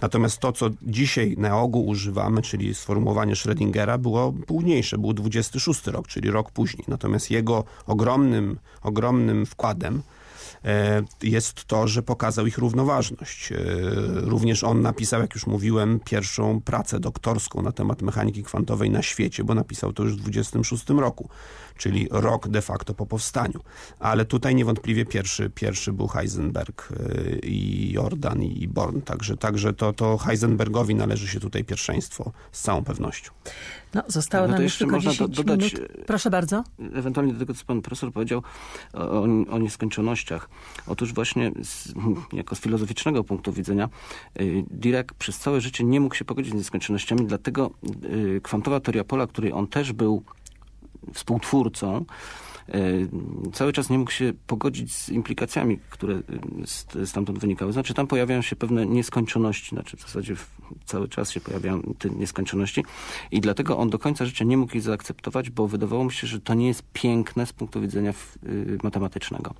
[0.00, 6.08] Natomiast to, co dzisiaj na ogół używamy, czyli sformułowanie Schrödingera, było późniejsze, był 26 rok,
[6.08, 6.84] czyli rok później.
[6.88, 10.02] Natomiast jego ogromnym, ogromnym wkładem
[11.22, 13.52] jest to, że pokazał ich równoważność.
[13.52, 13.56] E,
[14.14, 19.44] również on napisał, jak już mówiłem, pierwszą pracę doktorską na temat mechaniki kwantowej na świecie,
[19.44, 21.28] bo napisał to już w 26 roku,
[21.76, 23.60] czyli rok de facto po powstaniu.
[23.98, 29.92] Ale tutaj niewątpliwie pierwszy, pierwszy był Heisenberg e, i Jordan i Born, także, także to,
[29.92, 33.30] to Heisenbergowi należy się tutaj pierwszeństwo z całą pewnością.
[33.94, 35.88] No, zostało no nam 10 do, dodać, minut.
[36.06, 36.64] Proszę bardzo.
[36.94, 38.42] Ewentualnie do tego, co pan profesor powiedział
[38.92, 40.48] o, o nieskończonościach.
[40.86, 41.92] Otóż właśnie z,
[42.32, 43.88] jako z filozoficznego punktu widzenia
[44.40, 47.70] y, Dirac przez całe życie nie mógł się pogodzić z nieskończonościami, dlatego
[48.04, 50.22] y, kwantowa teoria pola, której on też był
[51.14, 52.04] współtwórcą,
[53.52, 56.22] cały czas nie mógł się pogodzić z implikacjami, które
[57.04, 57.72] stamtąd wynikały.
[57.72, 60.36] Znaczy tam pojawiają się pewne nieskończoności, znaczy w zasadzie
[60.84, 62.84] cały czas się pojawiają te nieskończoności
[63.30, 66.40] i dlatego on do końca życia nie mógł ich zaakceptować, bo wydawało mu się, że
[66.40, 68.14] to nie jest piękne z punktu widzenia
[68.82, 69.54] matematycznego.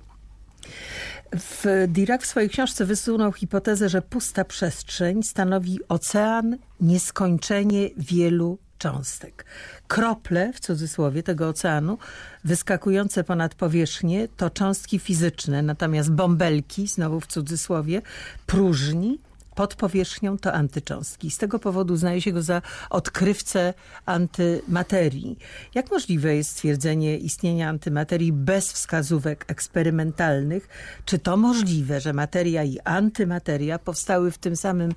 [1.33, 9.45] W Dirac w swojej książce wysunął hipotezę, że pusta przestrzeń stanowi ocean nieskończenie wielu cząstek.
[9.87, 11.97] Krople, w cudzysłowie, tego oceanu,
[12.43, 18.01] wyskakujące ponad powierzchnię, to cząstki fizyczne, natomiast bąbelki, znowu w cudzysłowie,
[18.45, 19.19] próżni,
[19.59, 21.31] pod powierzchnią to antycząstki.
[21.31, 23.73] Z tego powodu uznaje się go za odkrywcę
[24.05, 25.37] antymaterii.
[25.75, 30.67] Jak możliwe jest stwierdzenie istnienia antymaterii bez wskazówek eksperymentalnych?
[31.05, 34.93] Czy to możliwe, że materia i antymateria powstały w tym samym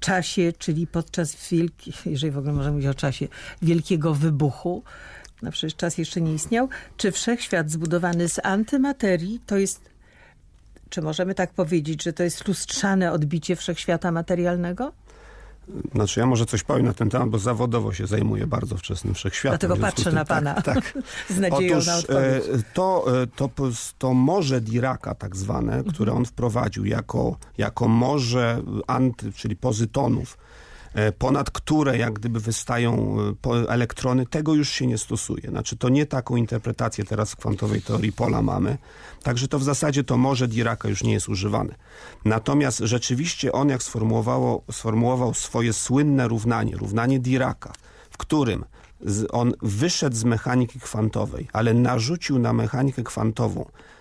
[0.00, 3.28] czasie, czyli podczas wielki, jeżeli w ogóle możemy mówić o czasie
[3.62, 4.82] wielkiego wybuchu?
[5.42, 6.68] No przecież czas jeszcze nie istniał.
[6.96, 9.94] Czy wszechświat zbudowany z antymaterii to jest
[10.90, 14.92] czy możemy tak powiedzieć, że to jest lustrzane odbicie wszechświata materialnego?
[15.94, 19.58] Znaczy ja może coś powiem na ten temat, bo zawodowo się zajmuję bardzo wczesnym wszechświatem.
[19.58, 20.98] Dlatego patrzę tym, na pana tak, tak.
[21.30, 22.44] z nadzieją Otóż, na odpowiedź.
[22.44, 23.50] E, to, e, to,
[23.98, 30.38] to morze Diraka tak zwane, które on wprowadził jako, jako morze anty, czyli pozytonów,
[31.18, 33.16] ponad które jak gdyby wystają
[33.46, 35.42] e, elektrony, tego już się nie stosuje.
[35.48, 38.78] Znaczy to nie taką interpretację teraz w kwantowej teorii pola mamy.
[39.22, 41.74] Także to w zasadzie to może Diraka już nie jest używane.
[42.24, 47.72] Natomiast rzeczywiście on jak sformułował, sformułował swoje słynne równanie, równanie Diraka,
[48.10, 48.64] w którym
[49.30, 53.93] on wyszedł z mechaniki kwantowej, ale narzucił na mechanikę kwantową E,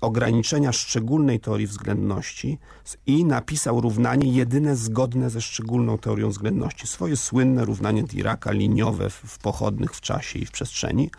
[0.00, 2.58] ograniczenia szczególnej teorii względności
[3.06, 6.86] i napisał równanie jedyne zgodne ze szczególną teorią względności.
[6.86, 11.10] Swoje słynne równanie Diraka, liniowe w pochodnych w czasie i w przestrzeni.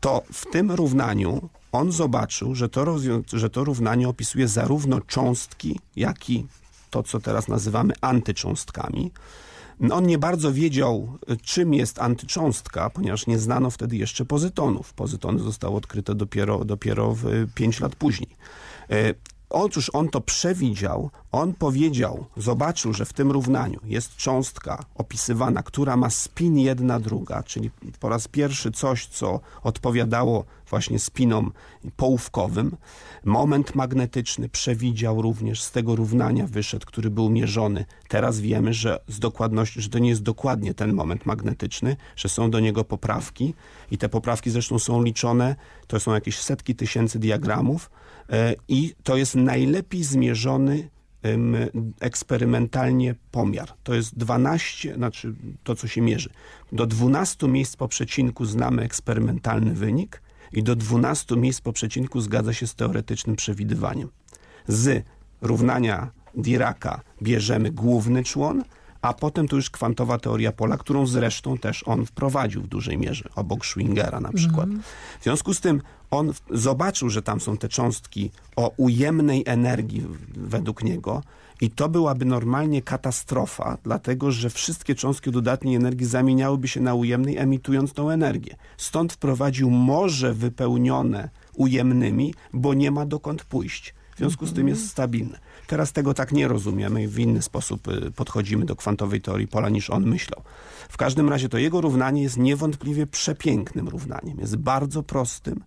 [0.00, 2.96] To w tym równaniu on zobaczył, że to,
[3.32, 6.46] że to równanie opisuje zarówno cząstki, jak i
[6.90, 9.12] to, co teraz nazywamy antycząstkami.
[9.92, 14.92] On nie bardzo wiedział, czym jest antycząstka, ponieważ nie znano wtedy jeszcze pozytonów.
[14.92, 17.16] Pozytony zostały odkryte dopiero, dopiero
[17.54, 18.28] 5 lat później.
[19.50, 25.96] Otóż on to przewidział, on powiedział, zobaczył, że w tym równaniu jest cząstka opisywana, która
[25.96, 27.70] ma spin jedna druga, czyli
[28.00, 31.52] po raz pierwszy coś, co odpowiadało właśnie spinom
[31.96, 32.76] połówkowym.
[33.24, 37.84] Moment magnetyczny przewidział również, z tego równania wyszedł, który był mierzony.
[38.08, 42.50] Teraz wiemy, że z dokładnością, że to nie jest dokładnie ten moment magnetyczny, że są
[42.50, 43.54] do niego poprawki
[43.90, 47.90] i te poprawki zresztą są liczone, to są jakieś setki tysięcy diagramów,
[48.68, 50.88] i to jest najlepiej zmierzony
[52.00, 53.72] eksperymentalnie pomiar.
[53.82, 56.30] To jest 12, znaczy to co się mierzy.
[56.72, 60.22] Do 12 miejsc po przecinku znamy eksperymentalny wynik
[60.52, 64.08] i do 12 miejsc po przecinku zgadza się z teoretycznym przewidywaniem.
[64.68, 65.04] Z
[65.40, 68.64] równania Diraka bierzemy główny człon,
[69.02, 73.28] a potem to już kwantowa teoria pola, którą zresztą też on wprowadził w dużej mierze,
[73.34, 74.66] obok Schwingera na przykład.
[74.66, 74.82] Mm.
[75.20, 80.84] W związku z tym on zobaczył, że tam są te cząstki o ujemnej energii według
[80.84, 81.22] niego
[81.60, 87.36] i to byłaby normalnie katastrofa, dlatego że wszystkie cząstki dodatniej energii zamieniałyby się na ujemnej,
[87.36, 88.56] emitując tą energię.
[88.76, 93.94] Stąd wprowadził morze wypełnione ujemnymi, bo nie ma dokąd pójść.
[94.14, 95.38] W związku z tym jest stabilne.
[95.70, 99.68] Teraz tego tak nie rozumiemy i w inny sposób y, podchodzimy do kwantowej teorii pola
[99.68, 100.42] niż on myślał.
[100.88, 104.38] W każdym razie to jego równanie jest niewątpliwie przepięknym równaniem.
[104.40, 105.64] Jest bardzo prostym.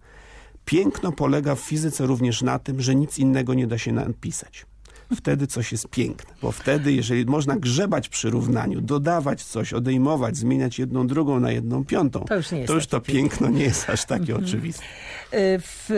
[0.66, 4.66] Piękno polega w fizyce również na tym, że nic innego nie da się napisać
[5.16, 6.34] wtedy coś jest piękne.
[6.42, 11.86] Bo wtedy, jeżeli można grzebać przy równaniu, dodawać coś, odejmować, zmieniać jedną drugą na jedną
[11.86, 14.44] piątą, to już, to, już to piękno nie jest aż takie mhm.
[14.44, 14.84] oczywiste.
[15.32, 15.90] E, w,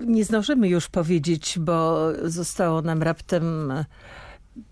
[0.00, 3.72] nie zdążymy już powiedzieć, bo zostało nam raptem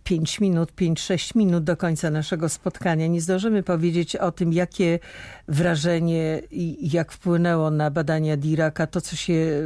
[0.05, 3.07] 5 minut, 5-6 minut do końca naszego spotkania.
[3.07, 4.99] Nie zdążymy powiedzieć o tym, jakie
[5.49, 9.63] wrażenie i jak wpłynęło na badania Diraka to, co się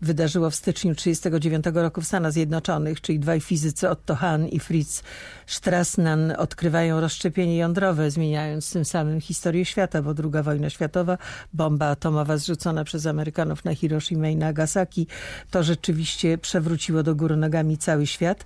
[0.00, 5.02] wydarzyło w styczniu 1939 roku w Stanach Zjednoczonych, czyli dwaj fizycy Otto Hahn i Fritz
[5.46, 11.18] Strassmann odkrywają rozszczepienie jądrowe, zmieniając tym samym historię świata, bo druga wojna światowa,
[11.52, 15.06] bomba atomowa zrzucona przez Amerykanów na Hiroshima i Nagasaki,
[15.50, 18.44] to rzeczywiście przewróciło do góry nogami cały świat.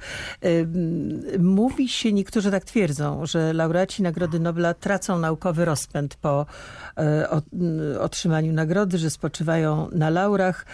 [1.38, 6.46] Mówi się, niektórzy tak twierdzą, że laureaci Nagrody Nobla tracą naukowy rozpęd po
[6.98, 7.28] e,
[8.00, 10.66] otrzymaniu nagrody, że spoczywają na laurach.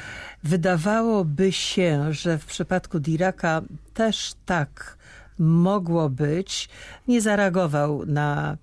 [0.44, 3.62] Wydawałoby się, że w przypadku Diraka
[3.94, 4.96] też tak
[5.38, 6.68] mogło być.
[7.08, 8.56] Nie zareagował na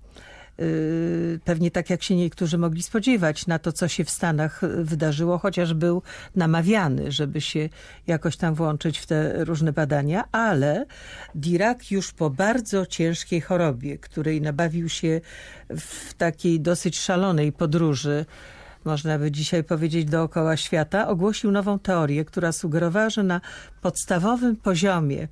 [1.44, 5.74] pewnie tak jak się niektórzy mogli spodziewać na to, co się w Stanach wydarzyło, chociaż
[5.74, 6.02] był
[6.36, 7.68] namawiany, żeby się
[8.06, 10.86] jakoś tam włączyć w te różne badania, ale
[11.34, 15.20] Dirac już po bardzo ciężkiej chorobie, której nabawił się
[15.70, 18.26] w takiej dosyć szalonej podróży,
[18.84, 23.40] można by dzisiaj powiedzieć dookoła świata, ogłosił nową teorię, która sugerowała, że na
[23.80, 25.28] podstawowym poziomie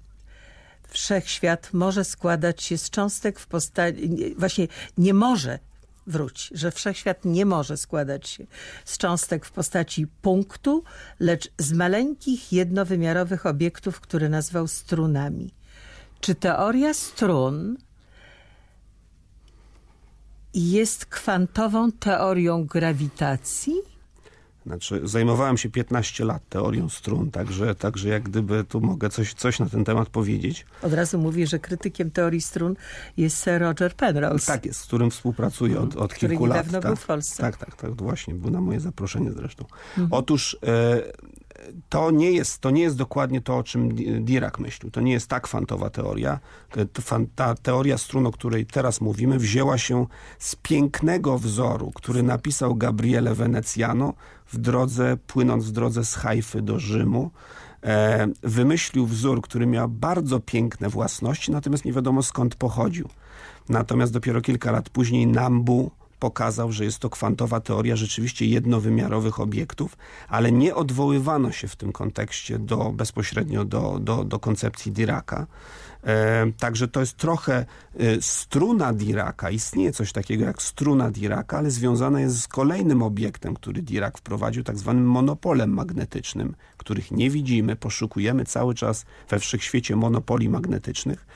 [0.91, 4.69] wszechświat może składać się z cząstek w postaci, właśnie
[4.99, 5.59] nie może
[6.07, 8.47] wróć, że wszechświat nie może składać się
[8.85, 10.85] z cząstek w postaci punktu,
[11.21, 15.55] lecz z maleńkich, jednowymiarowych obiektów, które nazwał strunami.
[16.21, 17.77] Czy teoria strun
[20.55, 23.75] jest kwantową teorią grawitacji?
[24.67, 29.59] Znaczy, zajmowałem się 15 lat teorią strun, także, także jak gdyby tu mogę coś, coś
[29.59, 30.67] na ten temat powiedzieć.
[30.83, 32.77] Od razu mówię, że krytykiem teorii strun
[33.17, 34.47] jest Sir Roger Penrose.
[34.47, 36.67] Tak jest, z którym współpracuję od, od kilku lat.
[36.67, 37.43] Który był w Polsce.
[37.43, 39.65] Tak, tak, tak, właśnie, był na moje zaproszenie zresztą.
[39.91, 40.09] Mhm.
[40.11, 41.03] Otóż e,
[41.89, 43.95] to nie, jest, to nie jest dokładnie to, o czym
[44.25, 44.91] Dirac myślił.
[44.91, 46.41] To nie jest ta kwantowa teoria.
[47.35, 50.07] Ta teoria strun, o której teraz mówimy, wzięła się
[50.39, 54.15] z pięknego wzoru, który napisał Gabriele Veneciano
[54.47, 57.31] w drodze, płynąc w drodze z Hajfy do Rzymu.
[57.85, 63.09] E, wymyślił wzór, który miał bardzo piękne własności, natomiast nie wiadomo skąd pochodził.
[63.69, 65.91] Natomiast dopiero kilka lat później Nambu
[66.21, 69.97] pokazał, że jest to kwantowa teoria rzeczywiście jednowymiarowych obiektów,
[70.29, 75.47] ale nie odwoływano się w tym kontekście do, bezpośrednio do, do, do koncepcji Diraca.
[76.05, 77.67] E, także to jest trochę e,
[78.21, 79.51] struna Diraca.
[79.51, 84.65] Istnieje coś takiego jak struna Diraca, ale związana jest z kolejnym obiektem, który Dirac wprowadził,
[84.65, 91.27] tak zwanym monopolem magnetycznym, których nie widzimy, poszukujemy cały czas we wszechświecie monopoli magnetycznych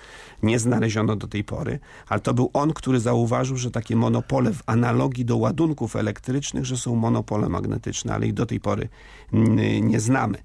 [0.45, 1.79] nie znaleziono do tej pory,
[2.09, 6.77] ale to był on, który zauważył, że takie monopole w analogii do ładunków elektrycznych, że
[6.77, 8.89] są monopole magnetyczne, ale ich do tej pory
[9.83, 10.39] nie znamy.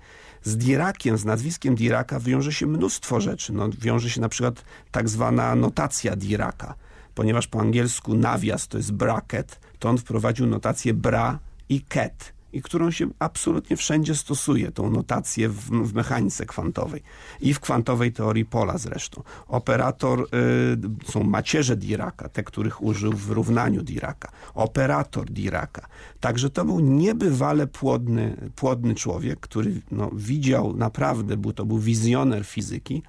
[0.43, 3.53] Z Dirakiem, z nazwiskiem Diraka wiąże się mnóstwo rzeczy.
[3.53, 6.75] No, wiąże się na przykład tak zwana notacja Diraka,
[7.15, 11.39] ponieważ po angielsku nawias to jest bracket, to on wprowadził notację bra
[11.69, 17.03] i ket i którą się absolutnie wszędzie stosuje, tą notację w, w mechanice kwantowej
[17.41, 19.23] i w kwantowej teorii pola zresztą.
[19.47, 24.29] Operator, y, są macierze Diraca, te, których użył w równaniu Diraca.
[24.53, 25.87] Operator Diraca.
[26.19, 32.45] Także to był niebywale płodny, płodny człowiek, który no, widział naprawdę, był, to był wizjoner
[32.45, 33.03] fizyki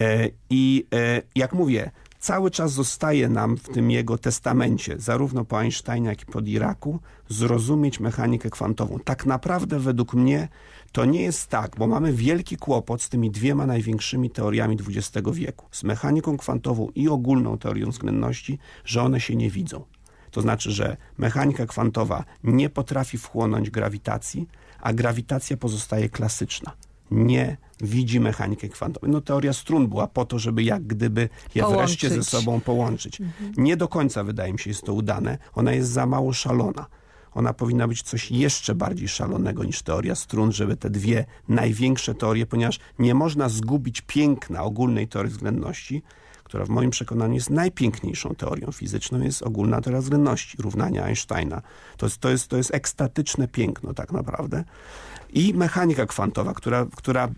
[0.00, 1.90] e, i e, jak mówię,
[2.24, 7.00] cały czas zostaje nam w tym jego testamencie, zarówno po Einsteinie, jak i po Diracu,
[7.28, 8.98] zrozumieć mechanikę kwantową.
[9.04, 10.48] Tak naprawdę według mnie
[10.92, 15.66] to nie jest tak, bo mamy wielki kłopot z tymi dwiema największymi teoriami XX wieku,
[15.70, 19.84] z mechaniką kwantową i ogólną teorią względności, że one się nie widzą.
[20.30, 24.48] To znaczy, że mechanika kwantowa nie potrafi wchłonąć grawitacji,
[24.80, 26.72] a grawitacja pozostaje klasyczna
[27.10, 29.08] nie widzi mechanikę kwantową.
[29.08, 32.00] No teoria strun była po to, żeby jak gdyby je połączyć.
[32.00, 33.20] wreszcie ze sobą połączyć.
[33.20, 33.52] Mhm.
[33.56, 35.38] Nie do końca wydaje mi się jest to udane.
[35.54, 36.86] Ona jest za mało szalona.
[37.34, 42.46] Ona powinna być coś jeszcze bardziej szalonego niż teoria strun, żeby te dwie największe teorie,
[42.46, 46.02] ponieważ nie można zgubić piękna ogólnej teorii względności,
[46.44, 51.62] która w moim przekonaniu jest najpiękniejszą teorią fizyczną, jest ogólna teoria względności, równania Einsteina.
[51.96, 54.64] To jest, to jest, to jest ekstatyczne piękno tak naprawdę
[55.34, 57.28] i mechanika kwantowa, która, która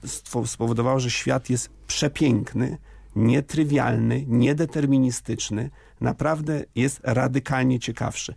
[0.46, 2.78] spowodowała, że świat jest przepiękny,
[3.16, 5.70] nietrywialny, niedeterministyczny,
[6.00, 8.34] naprawdę jest radykalnie ciekawszy.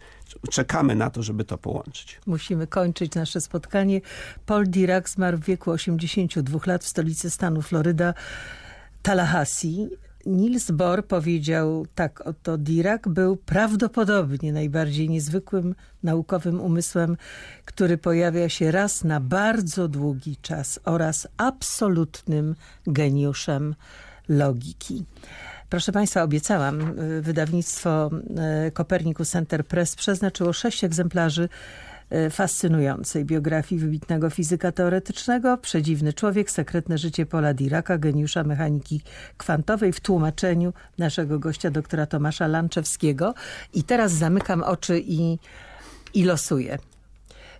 [0.49, 2.21] Czekamy na to, żeby to połączyć.
[2.25, 4.01] Musimy kończyć nasze spotkanie.
[4.45, 8.13] Paul Dirac zmarł w wieku 82 lat w stolicy stanu Floryda,
[9.01, 9.89] Tallahassee.
[10.25, 17.17] Niels Bohr powiedział tak, oto Dirac był prawdopodobnie najbardziej niezwykłym naukowym umysłem,
[17.65, 22.55] który pojawia się raz na bardzo długi czas oraz absolutnym
[22.87, 23.75] geniuszem
[24.29, 25.05] logiki.
[25.69, 28.09] Proszę Państwa, obiecałam, y, wydawnictwo
[28.67, 31.49] y, Copernicus Center Press przeznaczyło sześć egzemplarzy
[32.29, 39.01] fascynującej biografii wybitnego fizyka teoretycznego, przedziwny człowiek, sekretne życie Pola Diraca, geniusza mechaniki
[39.37, 43.33] kwantowej w tłumaczeniu naszego gościa doktora Tomasza Lanczewskiego.
[43.73, 45.39] I teraz zamykam oczy i,
[46.13, 46.77] i losuję.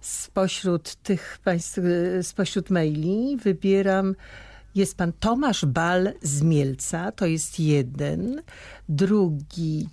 [0.02, 4.16] Spośród tych państw, e, spośród maili wybieram
[4.76, 8.42] jest pan Tomasz Bal z Mielca, to jest jeden.
[8.90, 9.90] Drugi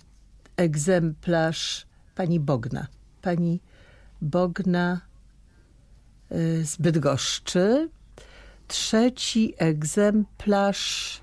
[0.57, 1.85] egzemplarz
[2.15, 2.87] pani Bogna.
[3.21, 3.59] Pani
[4.21, 5.01] Bogna
[6.31, 7.89] y, z Bydgoszczy.
[8.67, 11.21] Trzeci egzemplarz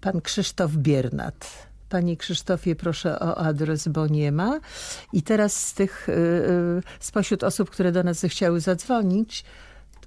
[0.00, 1.70] pan Krzysztof Biernat.
[1.88, 4.60] Panie Krzysztofie, proszę o adres, bo nie ma.
[5.12, 9.44] I teraz z tych, y, y, spośród osób, które do nas zechciały zadzwonić,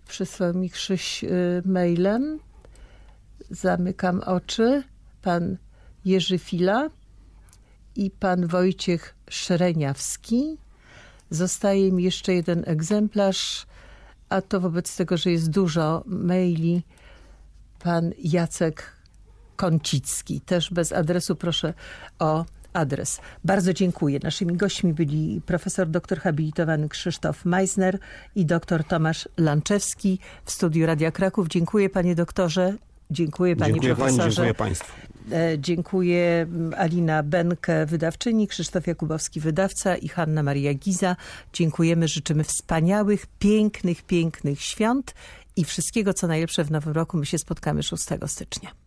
[0.07, 1.25] przysłał mi Krzyś
[1.65, 2.39] mailem.
[3.49, 4.83] Zamykam oczy.
[5.21, 5.57] Pan
[6.05, 6.89] Jerzy Fila
[7.95, 10.57] i pan Wojciech Szereniawski.
[11.33, 13.65] Zostaje mi jeszcze jeden egzemplarz,
[14.29, 16.83] a to wobec tego, że jest dużo maili,
[17.83, 18.95] pan Jacek
[19.55, 20.41] Kącicki.
[20.41, 21.73] Też bez adresu proszę
[22.19, 23.19] o adres.
[23.43, 24.19] Bardzo dziękuję.
[24.23, 27.99] Naszymi gośćmi byli profesor doktor habilitowany Krzysztof Meissner
[28.35, 31.47] i doktor Tomasz Lanczewski w studiu Radia Kraków.
[31.47, 32.77] Dziękuję panie doktorze.
[33.11, 34.35] Dziękuję panie Dziękuję pani, profesorze.
[34.35, 35.12] dziękuję państwu.
[35.31, 36.47] E, Dziękuję
[36.77, 41.15] Alina Benke, wydawczyni, Krzysztof Jakubowski, wydawca i Hanna Maria Giza.
[41.53, 45.13] Dziękujemy, życzymy wspaniałych, pięknych, pięknych świąt
[45.55, 47.17] i wszystkiego, co najlepsze w nowym roku.
[47.17, 48.82] My się spotkamy 6 stycznia.